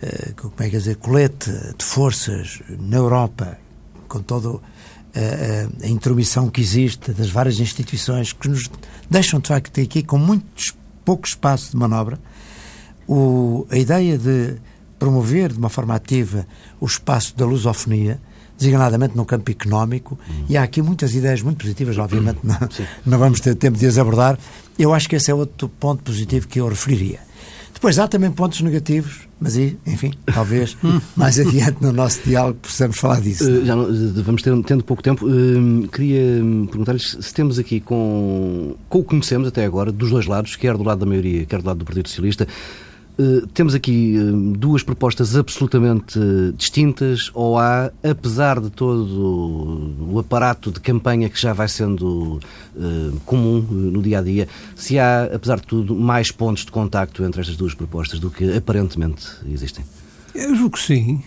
eh, 0.00 0.32
como 0.34 0.54
é 0.60 0.70
que 0.70 0.78
dizer, 0.78 0.96
colete 0.96 1.50
de 1.76 1.84
forças 1.84 2.62
na 2.78 2.96
Europa, 2.96 3.58
com 4.08 4.22
toda 4.22 4.58
eh, 5.12 5.68
a, 5.82 5.84
a 5.84 5.88
intromissão 5.88 6.48
que 6.48 6.60
existe 6.60 7.12
das 7.12 7.28
várias 7.28 7.60
instituições 7.60 8.32
que 8.32 8.48
nos 8.48 8.70
deixam, 9.10 9.40
de 9.40 9.48
facto, 9.48 9.78
aqui 9.78 10.02
com 10.02 10.16
muito 10.16 10.74
pouco 11.04 11.26
espaço 11.26 11.72
de 11.72 11.76
manobra, 11.76 12.18
o, 13.06 13.66
a 13.70 13.76
ideia 13.76 14.16
de 14.16 14.56
promover 14.98 15.52
de 15.52 15.58
uma 15.58 15.68
forma 15.68 15.94
ativa 15.94 16.46
o 16.80 16.86
espaço 16.86 17.36
da 17.36 17.44
lusofonia, 17.44 18.20
designadamente 18.60 19.16
no 19.16 19.24
campo 19.24 19.50
económico, 19.50 20.18
e 20.48 20.56
há 20.56 20.62
aqui 20.62 20.82
muitas 20.82 21.14
ideias 21.14 21.40
muito 21.42 21.58
positivas, 21.58 21.96
obviamente 21.98 22.38
não, 22.44 22.56
não 23.06 23.18
vamos 23.18 23.40
ter 23.40 23.54
tempo 23.56 23.76
de 23.78 23.86
as 23.86 23.96
abordar. 23.98 24.38
Eu 24.78 24.92
acho 24.94 25.08
que 25.08 25.16
esse 25.16 25.30
é 25.30 25.34
outro 25.34 25.68
ponto 25.68 26.02
positivo 26.02 26.46
que 26.46 26.60
eu 26.60 26.68
referiria. 26.68 27.18
Depois 27.72 27.98
há 27.98 28.06
também 28.06 28.30
pontos 28.30 28.60
negativos, 28.60 29.20
mas 29.40 29.56
aí, 29.56 29.78
enfim, 29.86 30.12
talvez 30.34 30.76
mais 31.16 31.38
adiante 31.40 31.78
no 31.80 31.90
nosso 31.92 32.20
diálogo 32.22 32.58
possamos 32.60 32.98
falar 32.98 33.22
disso. 33.22 33.48
Eh, 33.48 33.64
já 33.64 33.74
não- 33.74 33.84
eh, 33.88 34.22
vamos 34.22 34.42
ter, 34.42 34.54
tendo 34.64 34.84
pouco 34.84 35.02
tempo. 35.02 35.26
eh, 35.26 35.88
queria 35.90 36.44
hum, 36.44 36.66
perguntar-lhes 36.66 37.16
se 37.18 37.32
temos 37.32 37.58
aqui 37.58 37.80
com, 37.80 38.74
com 38.86 38.98
o 38.98 39.02
que 39.02 39.08
conhecemos 39.08 39.48
até 39.48 39.64
agora, 39.64 39.90
dos 39.90 40.10
dois 40.10 40.26
lados, 40.26 40.56
quer 40.56 40.76
do 40.76 40.82
lado 40.82 40.98
da 40.98 41.06
maioria, 41.06 41.46
quer 41.46 41.62
do 41.62 41.66
lado 41.68 41.78
do 41.78 41.84
Partido 41.86 42.06
Socialista, 42.08 42.46
eh, 43.20 43.46
temos 43.52 43.74
aqui 43.74 44.16
hum, 44.18 44.52
duas 44.52 44.82
propostas 44.82 45.36
absolutamente 45.36 46.18
eh, 46.18 46.52
distintas, 46.56 47.30
ou 47.34 47.58
há, 47.58 47.92
apesar 48.02 48.58
de 48.58 48.70
todo 48.70 49.94
o 50.10 50.18
aparato 50.18 50.70
de 50.72 50.80
campanha 50.80 51.28
que 51.28 51.38
já 51.38 51.52
vai 51.52 51.68
sendo 51.68 52.40
eh, 52.74 53.10
comum 53.26 53.58
eh, 53.58 53.74
no 53.74 54.00
dia 54.00 54.20
a 54.20 54.22
dia, 54.22 54.48
se 54.74 54.98
há, 54.98 55.24
apesar 55.24 55.60
de 55.60 55.66
tudo, 55.66 55.94
mais 55.94 56.30
pontos 56.30 56.64
de 56.64 56.72
contacto 56.72 57.22
entre 57.22 57.42
estas 57.42 57.58
duas 57.58 57.74
propostas 57.74 58.18
do 58.18 58.30
que 58.30 58.56
aparentemente 58.56 59.26
existem? 59.52 59.84
Eu 60.34 60.54
julgo 60.54 60.76
que 60.76 60.82
sim. 60.82 61.22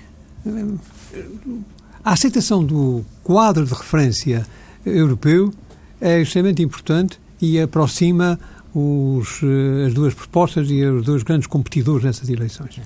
A 2.03 2.13
aceitação 2.13 2.65
do 2.65 3.06
quadro 3.23 3.65
de 3.65 3.73
referência 3.73 4.47
europeu 4.84 5.53
é 6.01 6.19
extremamente 6.21 6.63
importante 6.63 7.19
e 7.39 7.62
aproxima 7.62 8.39
os, 8.73 9.41
eh, 9.43 9.88
as 9.88 9.93
duas 9.93 10.13
propostas 10.13 10.69
e 10.69 10.83
os 10.83 11.05
dois 11.05 11.23
grandes 11.23 11.47
competidores 11.47 12.03
nessas 12.03 12.29
eleições. 12.29 12.81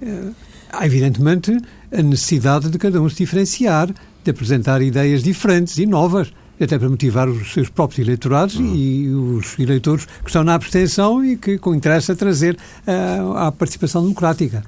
Eh, 0.00 0.30
Há, 0.72 0.86
evidentemente, 0.86 1.54
a 1.92 2.02
necessidade 2.02 2.70
de 2.70 2.78
cada 2.78 3.00
um 3.00 3.06
se 3.06 3.16
diferenciar, 3.16 3.90
de 4.24 4.30
apresentar 4.30 4.80
ideias 4.80 5.22
diferentes 5.22 5.76
e 5.76 5.84
novas, 5.84 6.32
até 6.58 6.78
para 6.78 6.88
motivar 6.88 7.28
os 7.28 7.52
seus 7.52 7.68
próprios 7.68 7.98
eleitorados 7.98 8.56
e 8.58 9.06
os 9.08 9.58
eleitores 9.58 10.06
que 10.06 10.28
estão 10.28 10.42
na 10.42 10.54
abstenção 10.54 11.22
e 11.22 11.36
que 11.36 11.58
com 11.58 11.74
interesse 11.74 12.10
a 12.10 12.14
trazer 12.14 12.56
ah, 12.86 13.48
à 13.48 13.52
participação 13.52 14.02
democrática. 14.02 14.64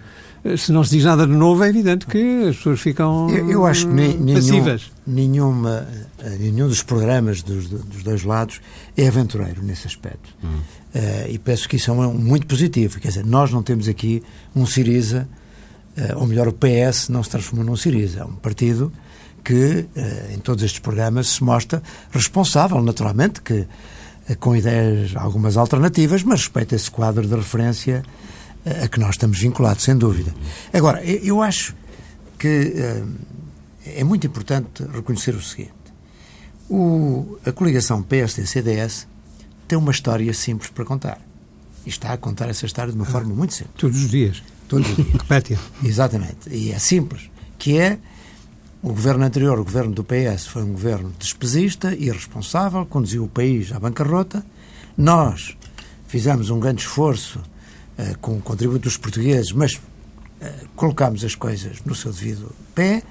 Se 0.59 0.73
não 0.73 0.85
se 0.85 0.91
diz 0.97 1.05
nada 1.05 1.27
de 1.27 1.33
novo, 1.33 1.65
é 1.65 1.69
evidente 1.71 2.05
que 2.07 2.49
as 2.49 2.57
pessoas 2.57 2.79
ficam 2.81 3.31
Eu, 3.31 3.51
eu 3.51 3.67
acho 3.67 3.87
que 3.87 3.93
nem- 3.95 4.17
nenhum, 4.19 4.35
passivas. 4.37 4.91
nenhuma, 5.07 5.89
eh, 6.19 6.37
nenhum 6.39 6.69
dos 6.69 6.83
programas 6.83 7.43
dos, 7.43 7.67
dos 7.69 8.03
dois 8.03 8.25
lados 8.25 8.61
é 8.97 9.09
aventureiro 9.09 9.63
nesse 9.63 9.87
aspecto. 9.87 10.35
Eh, 10.95 11.29
e 11.33 11.39
penso 11.39 11.67
que 11.69 11.77
isso 11.77 11.91
é 11.91 11.95
um, 11.95 12.13
muito 12.13 12.47
positivo. 12.47 13.01
Quer 13.01 13.09
dizer, 13.09 13.25
nós 13.25 13.51
não 13.51 13.63
temos 13.63 13.89
aqui 13.89 14.23
um 14.55 14.67
Siriza, 14.67 15.27
eh, 15.97 16.15
ou 16.15 16.27
melhor, 16.27 16.47
o 16.47 16.53
PS 16.53 17.09
não 17.11 17.23
se 17.23 17.31
transformou 17.31 17.65
num 17.65 17.77
Siriza. 17.77 18.21
É 18.21 18.25
um 18.25 18.35
partido 18.35 18.93
que, 19.43 19.87
eh, 19.97 20.33
em 20.35 20.39
todos 20.41 20.63
estes 20.63 20.79
programas, 20.79 21.29
se 21.29 21.43
mostra 21.43 21.83
responsável, 22.13 22.83
naturalmente, 22.83 23.41
que 23.41 23.67
com 24.41 24.55
ideias 24.57 25.15
algumas 25.17 25.57
alternativas, 25.57 26.23
mas 26.23 26.41
respeita 26.41 26.75
esse 26.75 26.91
quadro 26.91 27.27
de 27.27 27.35
referência 27.35 28.03
a 28.65 28.89
que 28.89 28.99
nós 28.99 29.11
estamos 29.11 29.39
vinculados, 29.39 29.85
sem 29.85 29.97
dúvida. 29.97 30.35
Agora, 30.73 31.05
eu, 31.05 31.43
acho 31.43 31.75
que 32.39 32.73
eh, 32.75 33.05
é 33.85 34.05
muito 34.05 34.27
importante 34.27 34.85
reconhecer 34.93 35.35
o 35.35 35.43
seguinte. 35.43 35.73
O, 36.69 37.39
a 37.45 37.53
coligação 37.53 38.03
PSD-CDS 38.03 39.07
tem 39.69 39.77
uma 39.77 39.91
história 39.91 40.33
simples 40.33 40.71
para 40.71 40.85
contar. 40.85 41.21
E 41.85 41.91
está 41.91 42.13
a 42.13 42.17
contar 42.17 42.49
essa 42.49 42.65
história 42.65 42.91
de 42.91 42.99
uma 42.99 43.05
forma 43.05 43.35
muito 43.35 43.53
simples. 43.53 43.75
Todos 43.77 44.03
os 44.03 44.11
dias. 44.11 44.43
Todos 44.67 44.89
os 44.89 44.97
dias. 44.97 45.13
Repete-a. 45.21 45.59
Exatamente. 45.87 46.49
E 46.51 46.73
é 46.73 46.79
simples. 46.79 47.31
Que 47.59 47.79
é 47.79 47.99
o 48.83 48.89
governo 48.89 49.25
anterior, 49.25 49.59
o 49.59 49.65
governo 49.65 49.93
do 49.93 50.05
PS, 50.05 50.47
foi 50.47 50.63
um 50.63 50.73
governo 50.73 51.13
despesista, 51.19 51.95
irresponsável, 51.95 52.85
conduziu 52.87 53.25
o 53.25 53.29
país 53.29 53.73
à 53.73 53.79
bancarrota. 53.79 54.45
Nós 54.97 55.57
fizemos 56.07 56.49
um 56.49 56.61
grande 56.61 56.83
esforço 56.83 57.41
com 58.21 58.37
o 58.37 58.41
contributo 58.41 58.81
dos 58.81 58.97
portugueses, 58.97 59.53
mas 59.53 59.81
eh, 60.41 60.53
colocámos 60.77 61.25
as 61.25 61.35
coisas 61.35 61.79
no 61.85 61.95
seu 61.95 62.13
devido 62.13 62.55
pé. 62.75 63.03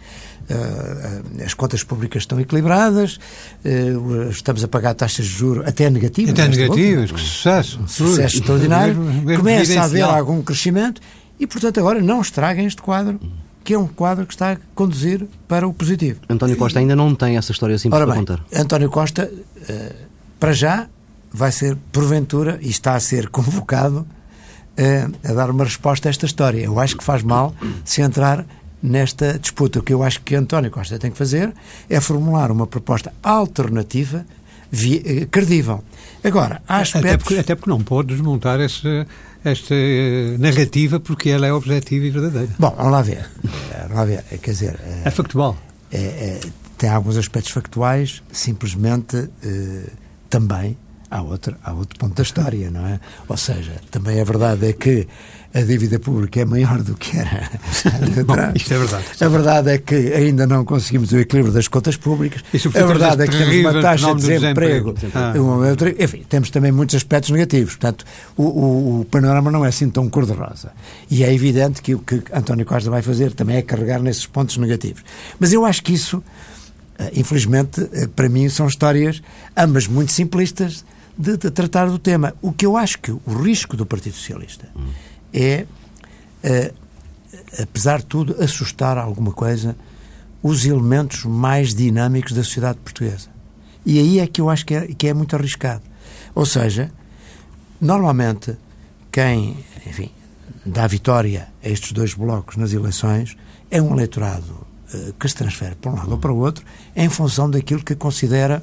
eh, 0.49 1.21
eh, 1.39 1.45
as 1.45 1.53
contas 1.53 1.83
públicas 1.83 2.23
estão 2.23 2.37
equilibradas, 2.39 3.17
eh, 3.63 3.93
estamos 4.29 4.61
a 4.63 4.67
pagar 4.67 4.93
taxas 4.93 5.25
de 5.25 5.31
juros 5.31 5.65
até 5.65 5.89
negativas. 5.89 6.31
Até 6.33 6.47
negativas, 6.47 7.11
que 7.11 7.19
sucesso. 7.19 7.79
sucesso 7.87 8.37
extraordinário, 8.37 8.95
começa 9.37 9.79
a 9.79 9.85
haver 9.85 10.01
algum 10.03 10.41
crescimento 10.41 11.01
e, 11.39 11.47
portanto, 11.47 11.79
agora 11.79 12.01
não 12.01 12.21
estraguem 12.21 12.65
este 12.65 12.81
quadro 12.81 13.19
que 13.63 13.73
é 13.73 13.79
um 13.79 13.87
quadro 13.87 14.25
que 14.25 14.33
está 14.33 14.51
a 14.51 14.57
conduzir 14.75 15.25
para 15.47 15.65
o 15.65 15.73
positivo. 15.73 16.19
António 16.27 16.57
Costa 16.57 16.79
ainda 16.79 16.97
não 16.97 17.15
tem 17.15 17.37
essa 17.37 17.53
história 17.53 17.77
simples 17.77 17.95
Ora 17.97 18.05
para 18.05 18.15
bem, 18.15 18.25
contar. 18.25 18.45
António 18.53 18.89
Costa, 18.89 19.31
para 20.37 20.51
já, 20.51 20.89
vai 21.31 21.49
ser, 21.53 21.77
porventura, 21.89 22.59
e 22.61 22.69
está 22.69 22.95
a 22.95 22.99
ser 22.99 23.29
convocado 23.31 24.05
uh, 24.77 25.29
a 25.29 25.33
dar 25.33 25.49
uma 25.49 25.63
resposta 25.63 26.07
a 26.07 26.11
esta 26.11 26.25
história. 26.25 26.61
Eu 26.61 26.79
acho 26.79 26.97
que 26.97 27.03
faz 27.03 27.23
mal 27.23 27.55
se 27.83 28.01
entrar 28.01 28.45
nesta 28.81 29.39
disputa. 29.39 29.79
O 29.79 29.83
que 29.83 29.93
eu 29.93 30.03
acho 30.03 30.21
que 30.21 30.35
António 30.35 30.69
Costa 30.69 30.99
tem 30.99 31.11
que 31.11 31.17
fazer 31.17 31.53
é 31.89 31.99
formular 32.01 32.51
uma 32.51 32.67
proposta 32.67 33.13
alternativa 33.23 34.25
via, 34.69 35.25
credível. 35.27 35.83
Agora, 36.23 36.61
há 36.67 36.77
aspectos... 36.77 37.11
Até 37.11 37.17
porque, 37.17 37.35
até 37.35 37.55
porque 37.55 37.69
não 37.69 37.81
pode 37.81 38.09
desmontar 38.09 38.59
essa, 38.59 39.07
esta 39.43 39.73
uh, 39.73 40.37
narrativa 40.37 40.99
porque 40.99 41.29
ela 41.29 41.47
é 41.47 41.53
objetiva 41.53 42.05
e 42.05 42.09
verdadeira. 42.09 42.49
Bom, 42.59 42.73
vamos 42.75 42.91
lá 42.91 43.01
ver. 43.01 43.29
Vamos 43.83 43.95
lá 43.95 44.05
ver. 44.05 44.23
Quer 44.41 44.51
dizer... 44.51 44.79
É 45.05 45.09
factual. 45.11 45.57
É, 45.91 45.97
é, 45.97 46.39
tem 46.77 46.89
alguns 46.89 47.15
aspectos 47.17 47.51
factuais, 47.51 48.21
simplesmente 48.31 49.29
também 50.29 50.75
há 51.13 51.21
outro, 51.21 51.55
há 51.63 51.71
outro 51.73 51.99
ponto 51.99 52.15
da 52.15 52.23
história, 52.23 52.71
não 52.71 52.87
é? 52.87 52.99
Ou 53.27 53.37
seja, 53.37 53.73
também 53.91 54.19
a 54.19 54.23
verdade 54.23 54.67
é 54.67 54.73
que 54.73 55.07
a 55.53 55.61
dívida 55.61 55.99
pública 55.99 56.41
é 56.41 56.45
maior 56.45 56.81
do 56.81 56.95
que 56.95 57.15
era. 57.15 57.47
Bom, 58.25 58.35
isto 58.55 58.73
é 58.73 58.77
verdade. 58.79 59.05
A 59.21 59.27
verdade 59.27 59.69
é 59.69 59.77
que 59.77 59.95
ainda 60.11 60.47
não 60.47 60.65
conseguimos 60.65 61.11
o 61.11 61.19
equilíbrio 61.19 61.53
das 61.53 61.67
contas 61.67 61.95
públicas. 61.95 62.43
A 62.75 62.85
verdade 62.85 63.21
é 63.21 63.27
que 63.27 63.37
temos 63.37 63.55
uma 63.57 63.81
taxa 63.81 64.15
de 64.15 64.21
desemprego. 64.21 64.95
Ah. 65.13 65.33
Enfim, 66.03 66.25
temos 66.27 66.49
também 66.49 66.71
muitos 66.71 66.95
aspectos 66.95 67.29
negativos. 67.29 67.75
Portanto, 67.75 68.03
o, 68.35 68.43
o, 68.43 69.01
o 69.01 69.05
panorama 69.05 69.51
não 69.51 69.63
é 69.63 69.67
assim 69.67 69.87
tão 69.91 70.09
cor-de-rosa. 70.09 70.71
E 71.11 71.23
é 71.23 71.31
evidente 71.31 71.83
que 71.83 71.93
o 71.93 71.99
que 71.99 72.23
António 72.33 72.65
Costa 72.65 72.89
vai 72.89 73.03
fazer 73.03 73.33
também 73.33 73.57
é 73.57 73.61
carregar 73.61 74.01
nesses 74.01 74.25
pontos 74.25 74.57
negativos. 74.57 75.03
Mas 75.39 75.53
eu 75.53 75.63
acho 75.63 75.83
que 75.83 75.93
isso, 75.93 76.23
eh, 76.97 77.11
infelizmente, 77.15 77.87
eh, 77.93 78.07
para 78.07 78.27
mim, 78.27 78.49
são 78.49 78.65
histórias 78.65 79.21
ambas 79.55 79.85
muito 79.85 80.11
simplistas 80.11 80.83
de, 81.17 81.37
de, 81.37 81.51
tratar 81.51 81.87
do 81.87 81.99
tema. 81.99 82.33
O 82.41 82.51
que 82.51 82.65
eu 82.65 82.75
acho 82.77 82.99
que 82.99 83.11
o 83.11 83.21
risco 83.41 83.77
do 83.77 83.85
Partido 83.85 84.15
Socialista 84.15 84.67
hum. 84.75 84.89
é, 85.33 85.65
uh, 86.43 86.73
apesar 87.61 87.99
de 87.99 88.05
tudo, 88.05 88.35
assustar 88.41 88.97
alguma 88.97 89.31
coisa 89.31 89.75
os 90.41 90.65
elementos 90.65 91.23
mais 91.23 91.73
dinâmicos 91.73 92.33
da 92.33 92.43
sociedade 92.43 92.77
portuguesa. 92.79 93.29
E 93.85 93.97
aí 93.97 94.19
é 94.19 94.27
que 94.27 94.41
eu 94.41 94.49
acho 94.49 94.65
que 94.65 94.75
é, 94.75 94.87
que 94.87 95.07
é 95.07 95.13
muito 95.13 95.35
arriscado. 95.35 95.81
Ou 96.35 96.45
seja, 96.45 96.91
normalmente, 97.79 98.57
quem, 99.09 99.57
enfim, 99.85 100.11
dá 100.65 100.85
vitória 100.85 101.47
a 101.63 101.69
estes 101.69 101.93
dois 101.93 102.13
blocos 102.13 102.57
nas 102.57 102.73
eleições 102.73 103.37
é 103.71 103.81
um 103.81 103.93
eleitorado 103.93 104.67
uh, 104.93 105.13
que 105.13 105.27
se 105.27 105.35
transfere 105.35 105.75
para 105.75 105.91
um 105.91 105.95
lado 105.95 106.11
ou 106.11 106.17
para 106.17 106.31
o 106.31 106.37
outro 106.37 106.65
em 106.95 107.09
função 107.09 107.49
daquilo 107.49 107.83
que 107.83 107.95
considera 107.95 108.61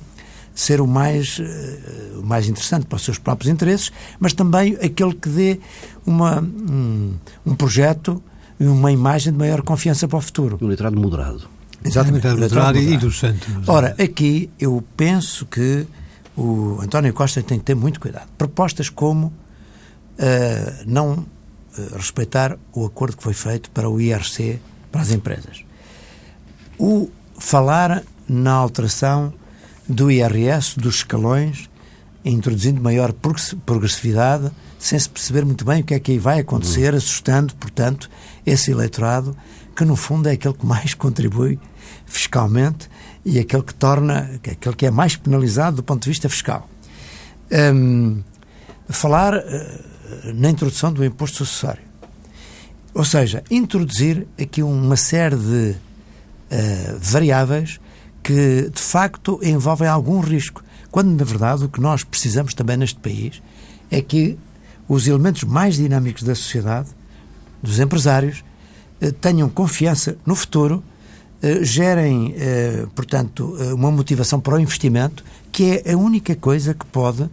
ser 0.60 0.80
o 0.80 0.86
mais, 0.86 1.38
uh, 1.38 2.20
o 2.20 2.22
mais 2.22 2.46
interessante 2.46 2.84
para 2.84 2.96
os 2.96 3.02
seus 3.02 3.18
próprios 3.18 3.50
interesses, 3.50 3.90
mas 4.18 4.34
também 4.34 4.76
aquele 4.82 5.14
que 5.14 5.28
dê 5.28 5.60
uma, 6.04 6.40
um, 6.40 7.14
um 7.46 7.54
projeto 7.54 8.22
e 8.58 8.66
uma 8.66 8.92
imagem 8.92 9.32
de 9.32 9.38
maior 9.38 9.62
confiança 9.62 10.06
para 10.06 10.18
o 10.18 10.20
futuro. 10.20 10.58
Um 10.60 10.66
eleitorado 10.66 11.00
moderado. 11.00 11.48
Exatamente. 11.82 12.26
Um 12.26 12.38
moderado 12.38 12.78
e 12.78 12.98
do 12.98 13.10
santo. 13.10 13.46
Ora, 13.66 13.96
aqui 13.98 14.50
eu 14.60 14.84
penso 14.98 15.46
que 15.46 15.86
o 16.36 16.78
António 16.82 17.14
Costa 17.14 17.42
tem 17.42 17.58
que 17.58 17.64
ter 17.64 17.74
muito 17.74 17.98
cuidado. 17.98 18.28
Propostas 18.36 18.90
como 18.90 19.28
uh, 19.28 19.32
não 20.86 21.12
uh, 21.14 21.96
respeitar 21.96 22.58
o 22.74 22.84
acordo 22.84 23.16
que 23.16 23.22
foi 23.22 23.32
feito 23.32 23.70
para 23.70 23.88
o 23.88 23.98
IRC 23.98 24.60
para 24.92 25.00
as 25.00 25.10
empresas. 25.10 25.64
O 26.78 27.08
falar 27.38 28.02
na 28.28 28.52
alteração 28.52 29.32
do 29.90 30.10
IRS, 30.10 30.78
dos 30.78 30.96
escalões, 30.96 31.68
introduzindo 32.24 32.80
maior 32.80 33.12
progressividade, 33.66 34.50
sem 34.78 34.98
se 34.98 35.08
perceber 35.08 35.44
muito 35.44 35.64
bem 35.64 35.80
o 35.80 35.84
que 35.84 35.94
é 35.94 36.00
que 36.00 36.12
aí 36.12 36.18
vai 36.18 36.38
acontecer, 36.38 36.94
assustando, 36.94 37.54
portanto, 37.56 38.08
esse 38.46 38.70
eleitorado, 38.70 39.36
que 39.74 39.84
no 39.84 39.96
fundo 39.96 40.28
é 40.28 40.32
aquele 40.32 40.54
que 40.54 40.64
mais 40.64 40.94
contribui 40.94 41.58
fiscalmente 42.06 42.88
e 43.24 43.38
aquele 43.38 43.62
que 43.62 43.74
torna, 43.74 44.30
aquele 44.36 44.76
que 44.76 44.86
é 44.86 44.90
mais 44.90 45.16
penalizado 45.16 45.76
do 45.76 45.82
ponto 45.82 46.02
de 46.02 46.10
vista 46.10 46.28
fiscal. 46.28 46.68
Um, 47.50 48.22
falar 48.88 49.34
uh, 49.34 50.32
na 50.34 50.50
introdução 50.50 50.92
do 50.92 51.04
imposto 51.04 51.38
sucessório. 51.38 51.82
Ou 52.94 53.04
seja, 53.04 53.42
introduzir 53.50 54.26
aqui 54.40 54.62
uma 54.62 54.96
série 54.96 55.36
de 55.36 55.74
uh, 55.74 56.98
variáveis 57.00 57.80
que 58.22 58.70
de 58.70 58.80
facto 58.80 59.38
envolvem 59.42 59.88
algum 59.88 60.20
risco. 60.20 60.62
Quando, 60.90 61.10
na 61.16 61.24
verdade, 61.24 61.64
o 61.64 61.68
que 61.68 61.80
nós 61.80 62.04
precisamos 62.04 62.54
também 62.54 62.76
neste 62.76 62.98
país 62.98 63.42
é 63.90 64.00
que 64.00 64.38
os 64.88 65.06
elementos 65.06 65.44
mais 65.44 65.76
dinâmicos 65.76 66.22
da 66.22 66.34
sociedade, 66.34 66.88
dos 67.62 67.78
empresários, 67.78 68.42
eh, 69.00 69.12
tenham 69.12 69.48
confiança 69.48 70.16
no 70.26 70.34
futuro, 70.34 70.82
eh, 71.40 71.64
gerem, 71.64 72.34
eh, 72.36 72.86
portanto, 72.94 73.56
uma 73.72 73.90
motivação 73.90 74.40
para 74.40 74.54
o 74.54 74.60
investimento, 74.60 75.24
que 75.52 75.82
é 75.84 75.92
a 75.92 75.96
única 75.96 76.34
coisa 76.34 76.74
que 76.74 76.84
pode 76.86 77.28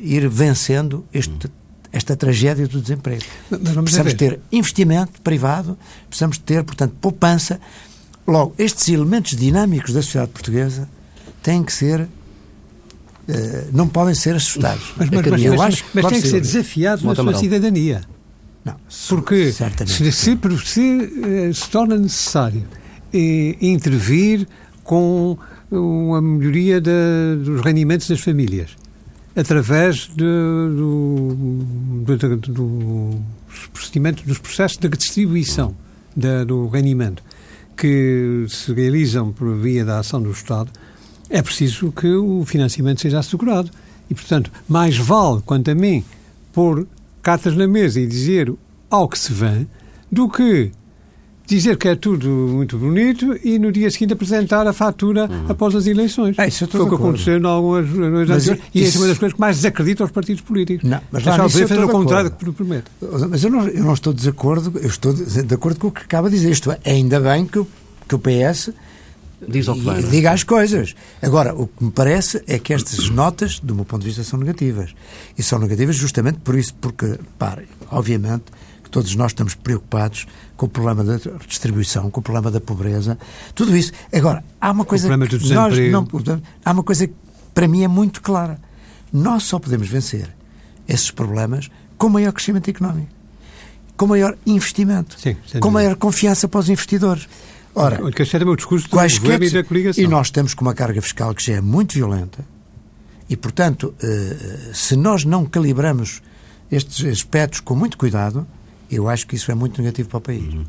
ir 0.00 0.28
vencendo 0.28 1.04
este, 1.12 1.50
esta 1.92 2.16
tragédia 2.16 2.66
do 2.68 2.80
desemprego. 2.80 3.24
Precisamos 3.82 4.14
ter 4.14 4.38
investimento 4.52 5.20
privado, 5.20 5.76
precisamos 6.08 6.38
ter, 6.38 6.62
portanto, 6.62 6.94
poupança 7.00 7.60
Logo, 8.26 8.54
estes 8.58 8.88
elementos 8.88 9.36
dinâmicos 9.36 9.92
da 9.92 10.02
sociedade 10.02 10.32
portuguesa 10.32 10.88
têm 11.42 11.62
que 11.62 11.72
ser. 11.72 12.00
Uh, 12.02 12.08
não 13.72 13.88
podem 13.88 14.14
ser 14.14 14.34
assustados. 14.34 14.92
Mas, 14.96 15.10
mas, 15.10 15.26
mas, 15.26 15.44
mas, 15.44 15.84
mas 15.94 16.06
têm 16.06 16.20
que 16.20 16.28
ser 16.28 16.40
desafiados 16.40 17.04
na 17.04 17.14
sua 17.14 17.34
cidadania. 17.34 18.02
Não, 18.64 18.76
Porque 19.08 19.50
se, 19.52 20.12
se, 20.12 20.38
se, 20.64 21.10
eh, 21.24 21.52
se, 21.52 21.68
torna 21.68 21.96
necessário 21.96 22.64
eh, 23.12 23.56
intervir 23.60 24.46
com 24.84 25.36
uma 25.68 26.22
melhoria 26.22 26.80
dos 26.80 27.60
rendimentos 27.60 28.06
das 28.06 28.20
famílias 28.20 28.76
através 29.34 30.08
de, 30.14 30.24
do, 30.24 31.34
do, 32.04 32.36
do, 32.36 32.36
dos 32.36 33.66
procedimentos, 33.72 34.22
dos 34.24 34.38
processos 34.38 34.76
de 34.78 34.88
distribuição 34.88 35.74
da, 36.14 36.44
do 36.44 36.68
rendimento 36.68 37.22
que 37.82 38.46
se 38.48 38.72
realizam 38.72 39.32
por 39.32 39.56
via 39.56 39.84
da 39.84 39.98
ação 39.98 40.22
do 40.22 40.30
Estado, 40.30 40.70
é 41.28 41.42
preciso 41.42 41.90
que 41.90 42.06
o 42.06 42.44
financiamento 42.44 43.00
seja 43.00 43.18
assegurado. 43.18 43.72
E, 44.08 44.14
portanto, 44.14 44.52
mais 44.68 44.96
vale, 44.96 45.42
quanto 45.44 45.68
a 45.68 45.74
mim, 45.74 46.04
pôr 46.52 46.86
cartas 47.20 47.56
na 47.56 47.66
mesa 47.66 47.98
e 47.98 48.06
dizer 48.06 48.54
ao 48.88 49.08
que 49.08 49.18
se 49.18 49.32
vem, 49.32 49.66
do 50.12 50.28
que 50.28 50.70
dizer 51.56 51.76
que 51.76 51.88
é 51.88 51.94
tudo 51.94 52.28
muito 52.28 52.78
bonito 52.78 53.38
e 53.44 53.58
no 53.58 53.70
dia 53.70 53.90
seguinte 53.90 54.12
apresentar 54.12 54.66
a 54.66 54.72
fatura 54.72 55.28
uhum. 55.30 55.46
após 55.48 55.74
as 55.74 55.86
eleições. 55.86 56.38
É, 56.38 56.48
isso 56.48 56.66
Foi 56.66 56.80
o 56.80 56.88
que 56.88 56.94
aconteceu 56.94 57.38
em 57.38 57.44
algumas 57.44 57.88
noites 57.88 58.58
E 58.74 58.82
isso 58.82 58.98
é 58.98 59.00
uma 59.00 59.08
das 59.08 59.18
coisas 59.18 59.34
que 59.34 59.40
mais 59.40 59.56
desacredita 59.56 60.02
aos 60.02 60.10
partidos 60.10 60.42
políticos. 60.42 60.88
Não, 60.88 61.00
mas 61.10 61.24
lá 61.24 61.38
nisso 61.38 61.66
fazer 61.66 61.84
o 61.84 61.88
contrário 61.88 62.30
do 62.30 62.36
que 62.36 62.52
promete. 62.52 62.84
Mas 63.28 63.44
eu 63.44 63.50
não, 63.50 63.68
eu 63.68 63.84
não 63.84 63.94
estou 63.94 64.12
de 64.12 64.28
acordo, 64.28 64.78
eu 64.78 64.88
estou 64.88 65.12
de 65.12 65.54
acordo 65.54 65.78
com 65.78 65.88
o 65.88 65.90
que 65.90 66.02
acaba 66.02 66.30
de 66.30 66.36
dizer. 66.36 66.50
Isto 66.50 66.72
é, 66.72 66.78
ainda 66.84 67.20
bem 67.20 67.46
que 67.46 67.58
o, 67.58 67.66
que 68.08 68.14
o 68.14 68.18
PS 68.18 68.70
Diz 69.48 69.68
ao 69.68 69.74
que 69.74 69.80
vai, 69.80 70.02
diga 70.02 70.30
as 70.30 70.44
coisas. 70.44 70.94
Agora, 71.20 71.54
o 71.54 71.66
que 71.66 71.84
me 71.84 71.90
parece 71.90 72.42
é 72.46 72.58
que 72.58 72.72
estas 72.72 73.08
notas, 73.10 73.58
do 73.58 73.74
meu 73.74 73.84
ponto 73.84 74.02
de 74.02 74.08
vista, 74.08 74.22
são 74.22 74.38
negativas. 74.38 74.94
E 75.36 75.42
são 75.42 75.58
negativas 75.58 75.96
justamente 75.96 76.38
por 76.38 76.56
isso, 76.56 76.74
porque, 76.80 77.18
pare, 77.38 77.66
obviamente, 77.90 78.44
todos 78.92 79.16
nós 79.16 79.32
estamos 79.32 79.54
preocupados 79.54 80.26
com 80.56 80.66
o 80.66 80.68
problema 80.68 81.02
da 81.02 81.18
distribuição, 81.48 82.10
com 82.10 82.20
o 82.20 82.22
problema 82.22 82.50
da 82.50 82.60
pobreza, 82.60 83.18
tudo 83.54 83.74
isso. 83.74 83.90
Agora, 84.12 84.44
há 84.60 84.70
uma 84.70 84.84
coisa 84.84 85.08
que 85.08 85.54
nós 85.54 85.76
não 85.90 86.06
há 86.64 86.70
uma 86.70 86.84
coisa 86.84 87.08
que 87.08 87.14
para 87.54 87.66
mim 87.66 87.82
é 87.82 87.88
muito 87.88 88.20
clara. 88.20 88.60
Nós 89.12 89.44
só 89.44 89.58
podemos 89.58 89.88
vencer 89.88 90.28
esses 90.86 91.10
problemas 91.10 91.70
com 91.96 92.08
maior 92.08 92.32
crescimento 92.32 92.68
económico, 92.68 93.08
com 93.96 94.06
maior 94.06 94.36
investimento, 94.46 95.18
Sim, 95.18 95.36
com 95.58 95.70
maior 95.70 95.96
confiança 95.96 96.46
para 96.46 96.60
os 96.60 96.68
investidores. 96.68 97.28
Ora, 97.74 97.96
que 98.12 98.22
é 98.22 98.26
o 98.52 98.56
discurso 98.56 98.88
do 98.90 98.90
e 99.44 99.50
da 99.50 99.64
coligação. 99.64 100.04
E 100.04 100.06
nós 100.06 100.26
estamos 100.26 100.52
com 100.52 100.62
uma 100.62 100.74
carga 100.74 101.00
fiscal 101.00 101.34
que 101.34 101.42
já 101.42 101.54
é 101.54 101.60
muito 101.62 101.94
violenta 101.94 102.44
e, 103.30 103.36
portanto, 103.36 103.94
eh, 104.02 104.72
se 104.74 104.94
nós 104.94 105.24
não 105.24 105.46
calibramos 105.46 106.20
estes 106.70 107.02
aspectos 107.06 107.60
com 107.60 107.74
muito 107.74 107.96
cuidado, 107.96 108.46
Eu 108.92 109.08
acho 109.08 109.26
que 109.26 109.34
isso 109.34 109.50
é 109.50 109.54
muito 109.54 109.80
negativo 109.80 110.08
para 110.08 110.18
o 110.18 110.20
país. 110.20 110.52
Uhum. 110.52 110.64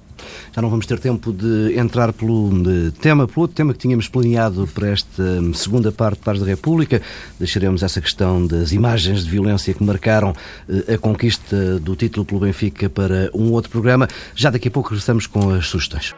Já 0.55 0.61
não 0.61 0.69
vamos 0.69 0.85
ter 0.85 0.97
tempo 0.97 1.33
de 1.33 1.77
entrar 1.77 2.13
pelo 2.13 2.49
de 2.63 2.91
tema, 2.91 3.27
pelo 3.27 3.41
outro 3.41 3.55
tema 3.55 3.73
que 3.73 3.79
tínhamos 3.79 4.07
planeado 4.07 4.65
para 4.73 4.87
esta 4.87 5.21
hum, 5.21 5.53
segunda 5.53 5.91
parte 5.91 6.19
de 6.19 6.23
Paz 6.23 6.39
da 6.39 6.45
República. 6.45 7.01
Deixaremos 7.37 7.83
essa 7.83 7.99
questão 7.99 8.47
das 8.47 8.71
imagens 8.71 9.25
de 9.25 9.29
violência 9.29 9.73
que 9.73 9.83
marcaram 9.83 10.33
eh, 10.69 10.93
a 10.93 10.97
conquista 10.97 11.79
do 11.79 11.95
título 11.95 12.25
pelo 12.25 12.39
Benfica 12.39 12.89
para 12.89 13.29
um 13.33 13.51
outro 13.51 13.69
programa. 13.69 14.07
Já 14.33 14.49
daqui 14.49 14.69
a 14.69 14.71
pouco 14.71 14.89
regressamos 14.89 15.27
com 15.27 15.49
as 15.49 15.67
sugestões. 15.67 16.13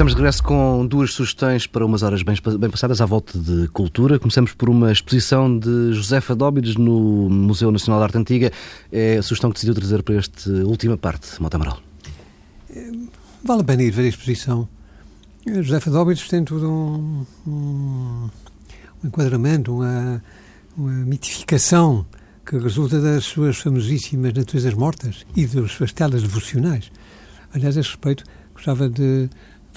Estamos 0.00 0.14
de 0.14 0.16
regresso 0.16 0.42
com 0.42 0.86
duas 0.86 1.12
sugestões 1.12 1.66
para 1.66 1.84
umas 1.84 2.02
horas 2.02 2.22
bem, 2.22 2.34
bem 2.58 2.70
passadas 2.70 3.02
à 3.02 3.04
volta 3.04 3.38
de 3.38 3.68
cultura. 3.68 4.18
Começamos 4.18 4.54
por 4.54 4.70
uma 4.70 4.90
exposição 4.90 5.58
de 5.58 5.92
Josefa 5.92 6.34
Dóbides 6.34 6.76
no 6.76 7.28
Museu 7.28 7.70
Nacional 7.70 8.00
de 8.00 8.04
Arte 8.04 8.16
Antiga. 8.16 8.50
É 8.90 9.18
a 9.18 9.22
sugestão 9.22 9.50
que 9.50 9.56
decidiu 9.56 9.74
trazer 9.74 10.02
para 10.02 10.14
esta 10.14 10.50
última 10.64 10.96
parte, 10.96 11.28
Mota 11.38 11.58
Amaral. 11.58 11.82
É, 12.74 12.90
vale 13.44 13.60
a 13.60 13.64
pena 13.64 13.82
ir 13.82 13.90
ver 13.90 14.04
a 14.04 14.08
exposição. 14.08 14.66
Josefa 15.46 15.90
Dóbides 15.90 16.26
tem 16.28 16.44
todo 16.44 16.66
um, 16.66 17.26
um, 17.46 18.30
um 19.04 19.06
enquadramento, 19.06 19.70
uma, 19.70 20.24
uma 20.78 20.92
mitificação 20.92 22.06
que 22.46 22.56
resulta 22.56 23.02
das 23.02 23.24
suas 23.24 23.58
famosíssimas 23.58 24.32
naturezas 24.32 24.72
mortas 24.72 25.26
e 25.36 25.46
das 25.46 25.72
suas 25.72 25.92
telas 25.92 26.22
devocionais. 26.22 26.90
Aliás, 27.52 27.76
a 27.76 27.80
esse 27.80 27.90
respeito, 27.90 28.24
gostava 28.54 28.88
de 28.88 29.28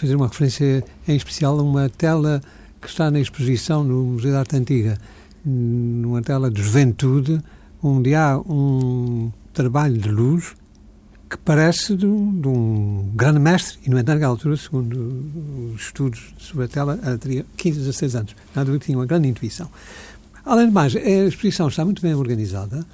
fazer 0.04 0.18
uma 0.18 0.28
referência 0.28 0.84
em 1.08 1.16
especial 1.16 1.58
a 1.58 1.64
uma 1.64 1.88
tela 1.88 2.42
que 2.82 2.90
está 2.90 3.10
na 3.10 3.22
exposição 3.22 3.86
no 3.86 4.04
Museu 4.04 4.34
da 4.34 4.40
Arte 4.40 4.58
Antiga, 4.58 4.98
numa 5.46 6.22
tela 6.22 6.52
de 6.52 6.62
juventude, 6.62 7.42
onde 7.82 8.14
há 8.14 8.38
um 8.38 9.32
trabalho 9.54 9.98
de 9.98 10.10
luz 10.10 10.56
que 11.30 11.38
parece 11.38 11.96
de 11.96 12.06
um, 12.06 12.38
de 12.38 12.48
um 12.50 13.12
grande 13.16 13.40
mestre, 13.40 13.80
e 13.86 13.90
no 13.90 13.98
entanto, 13.98 14.16
naquela 14.16 14.34
altura, 14.34 14.58
segundo 14.58 15.74
os 15.74 15.84
estudos 15.84 16.34
sobre 16.38 16.66
a 16.66 16.68
tela, 16.68 17.00
ela 17.02 17.18
teria 17.18 17.46
15, 17.56 17.80
16 17.80 18.16
anos. 18.18 18.36
Nada 18.54 18.70
do 18.70 18.78
que 18.78 18.88
tinha 18.88 18.98
uma 18.98 19.06
grande 19.06 19.30
intuição. 19.30 19.70
Além 20.44 20.68
de 20.68 20.74
mais, 20.74 20.94
a 20.98 21.00
exposição 21.00 21.70
está 21.70 21.86
muito 21.86 22.02
bem 22.02 22.14
organizada, 22.14 22.86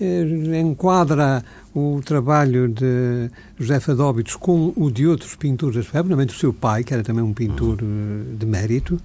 eh, 0.00 0.60
enquadra 0.60 1.44
o 1.74 2.00
trabalho 2.04 2.68
de 2.68 3.30
José 3.58 3.78
Fadóbitos 3.80 4.36
com 4.36 4.72
o 4.76 4.90
de 4.90 5.06
outros 5.06 5.36
pintores 5.36 5.76
da 5.76 5.82
sua 5.82 6.00
época, 6.00 6.14
o 6.14 6.32
seu 6.32 6.52
pai, 6.52 6.82
que 6.82 6.92
era 6.92 7.02
também 7.02 7.22
um 7.22 7.32
pintor 7.32 7.78
eh, 7.80 8.36
de 8.36 8.46
mérito, 8.46 9.00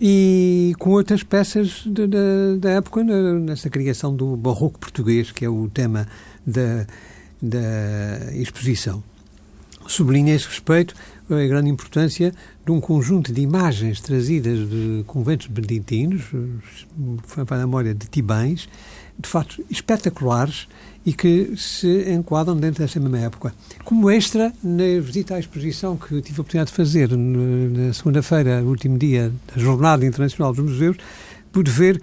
e 0.00 0.74
com 0.78 0.90
outras 0.90 1.22
peças 1.22 1.82
de, 1.84 2.06
de, 2.06 2.58
da 2.60 2.70
época 2.70 3.02
nessa 3.02 3.68
criação 3.68 4.14
do 4.14 4.36
barroco 4.36 4.78
português, 4.78 5.32
que 5.32 5.44
é 5.44 5.48
o 5.48 5.68
tema 5.68 6.06
da, 6.46 6.86
da 7.42 8.32
exposição. 8.34 9.02
Sublinha 9.86 10.32
a 10.32 10.36
esse 10.36 10.46
respeito 10.46 10.94
a 11.30 11.46
grande 11.46 11.68
importância 11.68 12.32
de 12.64 12.72
um 12.72 12.80
conjunto 12.80 13.32
de 13.32 13.40
imagens 13.40 14.00
trazidas 14.00 14.68
de 14.68 15.04
conventos 15.06 15.46
beneditinos, 15.46 16.22
foi 17.24 17.44
para 17.44 17.56
a 17.58 17.60
memória 17.60 17.94
de 17.94 18.06
Tibães, 18.06 18.68
de 19.18 19.28
facto 19.28 19.62
espetaculares 19.68 20.68
e 21.08 21.12
que 21.14 21.56
se 21.56 22.12
enquadram 22.12 22.54
dentro 22.54 22.84
dessa 22.84 23.00
mesma 23.00 23.18
época. 23.20 23.54
Como 23.82 24.10
extra, 24.10 24.52
na 24.62 25.00
visita 25.00 25.36
à 25.36 25.40
exposição 25.40 25.96
que 25.96 26.20
tive 26.20 26.38
a 26.38 26.42
oportunidade 26.42 26.70
de 26.70 26.76
fazer 26.76 27.08
na 27.16 27.94
segunda-feira, 27.94 28.62
último 28.62 28.98
dia 28.98 29.32
da 29.46 29.58
Jornada 29.58 30.04
Internacional 30.04 30.52
dos 30.52 30.62
Museus, 30.62 30.98
pude 31.50 31.70
ver 31.70 31.98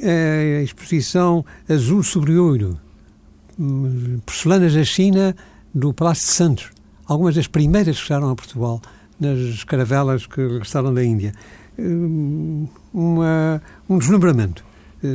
eh, 0.00 0.58
a 0.60 0.62
exposição 0.62 1.44
Azul 1.68 2.04
sobre 2.04 2.38
Ouro, 2.38 2.78
hum, 3.58 4.20
porcelanas 4.24 4.72
da 4.72 4.84
China, 4.84 5.34
do 5.74 5.92
Palácio 5.92 6.24
de 6.24 6.32
Santos. 6.32 6.70
Algumas 7.06 7.34
das 7.34 7.48
primeiras 7.48 7.98
que 7.98 8.06
chegaram 8.06 8.30
a 8.30 8.36
Portugal, 8.36 8.80
nas 9.18 9.64
caravelas 9.64 10.26
que 10.26 10.40
regressaram 10.40 10.94
da 10.94 11.02
Índia. 11.02 11.32
Hum, 11.76 12.68
uma, 12.92 13.60
um 13.88 13.98
deslumbramento 13.98 14.64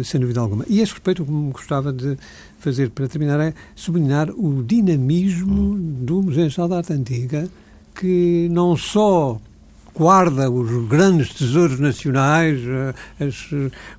sem 0.04 0.20
dúvida 0.20 0.40
alguma. 0.40 0.66
E 0.68 0.80
a 0.80 0.84
esse 0.84 0.94
respeito, 0.94 1.24
o 1.24 1.26
que 1.26 1.32
me 1.32 1.52
gostava 1.52 1.92
de 1.92 2.18
fazer 2.60 2.90
para 2.90 3.08
terminar 3.08 3.40
é 3.40 3.54
sublinhar 3.76 4.30
o 4.32 4.64
dinamismo 4.64 5.76
do 5.78 6.22
Museu 6.22 6.44
Nacional 6.44 6.70
da 6.70 6.78
Arte 6.78 6.94
Antiga, 6.94 7.50
que 7.96 8.48
não 8.52 8.76
só 8.76 9.40
guarda 10.00 10.50
os 10.50 10.88
grandes 10.88 11.34
tesouros 11.34 11.78
nacionais, 11.78 12.62
eh, 12.66 13.26
as, 13.26 13.50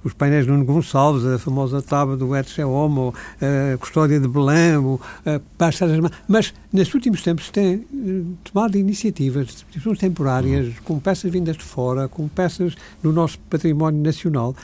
os 0.02 0.14
painéis 0.14 0.46
de 0.46 0.50
Nuno 0.50 0.64
Gonçalves, 0.64 1.26
a 1.26 1.38
famosa 1.38 1.82
tábua 1.82 2.16
do 2.16 2.34
Etche 2.34 2.64
Homo, 2.64 3.14
a 3.40 3.76
custódia 3.76 4.18
de 4.18 4.26
Belém, 4.26 4.98
a 5.26 5.40
Passadas 5.58 5.98
mas 6.26 6.54
nestes 6.72 6.94
últimos 6.94 7.22
tempos 7.22 7.50
tem 7.50 7.84
eh, 7.92 8.22
tomado 8.44 8.78
iniciativas, 8.78 9.64
temporárias, 9.98 10.72
com 10.84 10.98
peças 10.98 11.30
vindas 11.30 11.58
de 11.58 11.64
fora, 11.64 12.08
com 12.08 12.26
peças 12.28 12.74
do 13.02 13.12
nosso 13.12 13.38
património 13.50 14.02
nacional, 14.02 14.56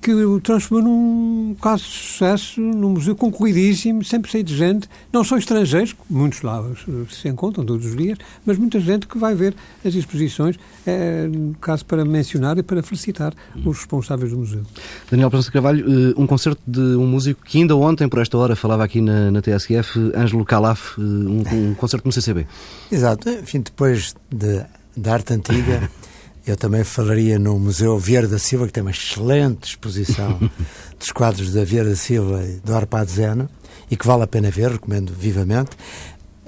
que 0.00 0.12
o 0.12 0.40
transformou 0.40 0.82
num 0.82 1.56
caso 1.60 1.84
de 1.84 1.90
sucesso, 1.90 2.60
num 2.60 2.90
museu 2.90 3.16
concorridíssimo, 3.16 4.04
sempre 4.04 4.30
cheio 4.30 4.44
de 4.44 4.56
gente, 4.56 4.88
não 5.12 5.24
só 5.24 5.36
estrangeiros, 5.36 5.94
muitos 6.08 6.42
lá 6.42 6.64
se 7.10 7.28
encontram 7.28 7.64
todos 7.64 7.84
os 7.84 7.96
dias, 7.96 8.18
mas 8.46 8.58
muita 8.58 8.78
gente 8.80 9.06
que 9.06 9.18
vai 9.18 9.34
ver 9.34 9.54
as 9.84 9.94
exposições, 9.94 10.56
é, 10.86 11.28
caso 11.60 11.84
para 11.84 12.04
mencionar 12.04 12.58
e 12.58 12.62
para 12.62 12.82
felicitar 12.82 13.32
os 13.64 13.78
responsáveis 13.78 14.30
do 14.30 14.38
museu. 14.38 14.62
Daniel 15.10 15.30
Prensa 15.30 15.50
Carvalho, 15.50 15.84
eh, 15.86 16.14
um 16.16 16.26
concerto 16.26 16.60
de 16.66 16.80
um 16.80 17.06
músico 17.06 17.44
que 17.44 17.58
ainda 17.58 17.76
ontem, 17.76 18.08
por 18.08 18.20
esta 18.20 18.38
hora, 18.38 18.54
falava 18.54 18.84
aqui 18.84 19.00
na, 19.00 19.30
na 19.30 19.42
TSF, 19.42 20.12
Ângelo 20.14 20.44
Calaf, 20.44 20.98
eh, 20.98 21.00
um, 21.00 21.70
um 21.70 21.74
concerto 21.74 22.06
no 22.06 22.12
CCB. 22.12 22.46
Exato, 22.90 23.28
enfim, 23.28 23.60
depois 23.60 24.14
de, 24.30 24.64
da 24.96 25.14
arte 25.14 25.32
antiga... 25.32 25.90
Eu 26.48 26.56
também 26.56 26.82
falaria 26.82 27.38
no 27.38 27.58
Museu 27.58 27.98
Vieira 27.98 28.26
da 28.26 28.38
Silva, 28.38 28.66
que 28.66 28.72
tem 28.72 28.80
uma 28.80 28.90
excelente 28.90 29.64
exposição 29.64 30.40
dos 30.98 31.12
quadros 31.12 31.52
da 31.52 31.62
Vieira 31.62 31.90
da 31.90 31.94
Silva 31.94 32.42
e 32.42 32.54
do 32.60 32.74
Arpado 32.74 33.10
Zeno, 33.10 33.50
e 33.90 33.96
que 33.98 34.06
vale 34.06 34.22
a 34.22 34.26
pena 34.26 34.50
ver, 34.50 34.70
recomendo 34.70 35.12
vivamente. 35.12 35.72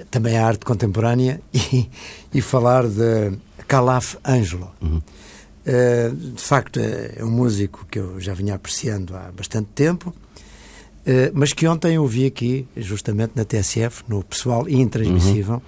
Também 0.09 0.39
a 0.39 0.47
arte 0.47 0.65
contemporânea 0.65 1.39
e, 1.53 1.87
e 2.33 2.41
falar 2.41 2.87
de 2.87 3.37
Calaf 3.67 4.15
Ângelo. 4.25 4.71
Uhum. 4.81 4.97
Uh, 4.97 6.15
de 6.15 6.41
facto, 6.41 6.79
é, 6.79 7.23
um 7.23 7.29
músico 7.29 7.85
que 7.85 7.99
eu 7.99 8.19
já 8.19 8.33
vinha 8.33 8.55
apreciando 8.55 9.15
há 9.15 9.31
bastante 9.31 9.69
tempo, 9.75 10.09
uh, 10.09 11.31
mas 11.31 11.53
que 11.53 11.67
ontem 11.67 11.93
eu 11.93 12.07
vi 12.07 12.25
aqui, 12.25 12.67
justamente 12.75 13.33
na 13.35 13.45
TSF, 13.45 14.03
no 14.07 14.23
pessoal 14.23 14.67
intransmissível, 14.67 15.55
uhum. 15.55 15.61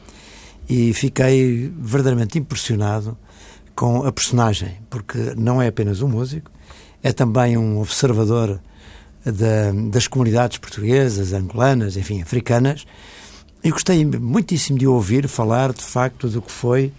e 0.67 0.91
fiquei 0.91 1.71
verdadeiramente 1.77 2.39
impressionado 2.39 3.15
com 3.75 4.05
a 4.05 4.11
personagem, 4.11 4.77
porque 4.89 5.33
não 5.35 5.61
é 5.61 5.67
apenas 5.67 6.01
um 6.01 6.07
músico, 6.07 6.51
é 7.01 7.11
também 7.11 7.57
um 7.57 7.79
observador 7.81 8.59
da, 9.25 9.71
das 9.89 10.07
comunidades 10.07 10.57
portuguesas, 10.57 11.33
angolanas, 11.33 11.97
enfim, 11.97 12.21
africanas. 12.21 12.85
E 13.63 13.71
gostei 13.71 14.05
muitíssimo 14.05 14.77
de 14.77 14.85
ouvir 14.85 15.27
falar, 15.27 15.73
de 15.73 15.83
facto, 15.83 16.27
do 16.27 16.41
que 16.41 16.51
foi 16.51 16.91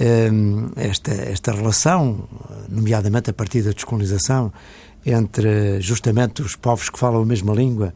um, 0.00 0.70
esta, 0.76 1.12
esta 1.12 1.52
relação, 1.52 2.28
nomeadamente 2.68 3.30
a 3.30 3.32
partir 3.32 3.62
da 3.62 3.70
descolonização, 3.70 4.52
entre 5.04 5.80
justamente 5.80 6.42
os 6.42 6.56
povos 6.56 6.88
que 6.88 6.98
falam 6.98 7.22
a 7.22 7.26
mesma 7.26 7.54
língua, 7.54 7.94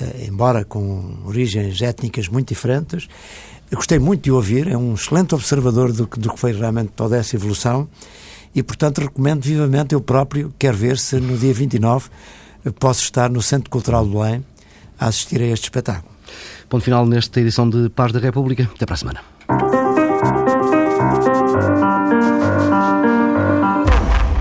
uh, 0.00 0.26
embora 0.26 0.64
com 0.64 1.18
origens 1.24 1.80
étnicas 1.80 2.28
muito 2.28 2.48
diferentes, 2.48 3.08
eu 3.70 3.76
gostei 3.76 3.98
muito 3.98 4.24
de 4.24 4.32
ouvir, 4.32 4.68
é 4.68 4.76
um 4.76 4.94
excelente 4.94 5.34
observador 5.34 5.92
do 5.92 6.06
que, 6.06 6.18
do 6.18 6.30
que 6.32 6.38
foi 6.38 6.52
realmente 6.52 6.90
toda 6.94 7.16
essa 7.16 7.36
evolução 7.36 7.88
e, 8.54 8.62
portanto, 8.62 9.00
recomendo 9.00 9.42
vivamente, 9.42 9.94
eu 9.94 10.00
próprio, 10.00 10.52
quero 10.58 10.76
ver 10.76 10.98
se 10.98 11.20
no 11.20 11.38
dia 11.38 11.54
29 11.54 12.08
posso 12.78 13.02
estar 13.02 13.30
no 13.30 13.40
Centro 13.40 13.70
Cultural 13.70 14.04
de 14.04 14.10
Belém 14.10 14.44
a 14.98 15.06
assistir 15.06 15.40
a 15.40 15.46
este 15.46 15.64
espetáculo. 15.64 16.10
Ponto 16.68 16.84
final 16.84 17.06
nesta 17.06 17.40
edição 17.40 17.68
de 17.68 17.88
Paz 17.88 18.12
da 18.12 18.18
República. 18.20 18.68
Até 18.74 18.86
para 18.86 18.94
a 18.94 18.98
semana. 18.98 19.20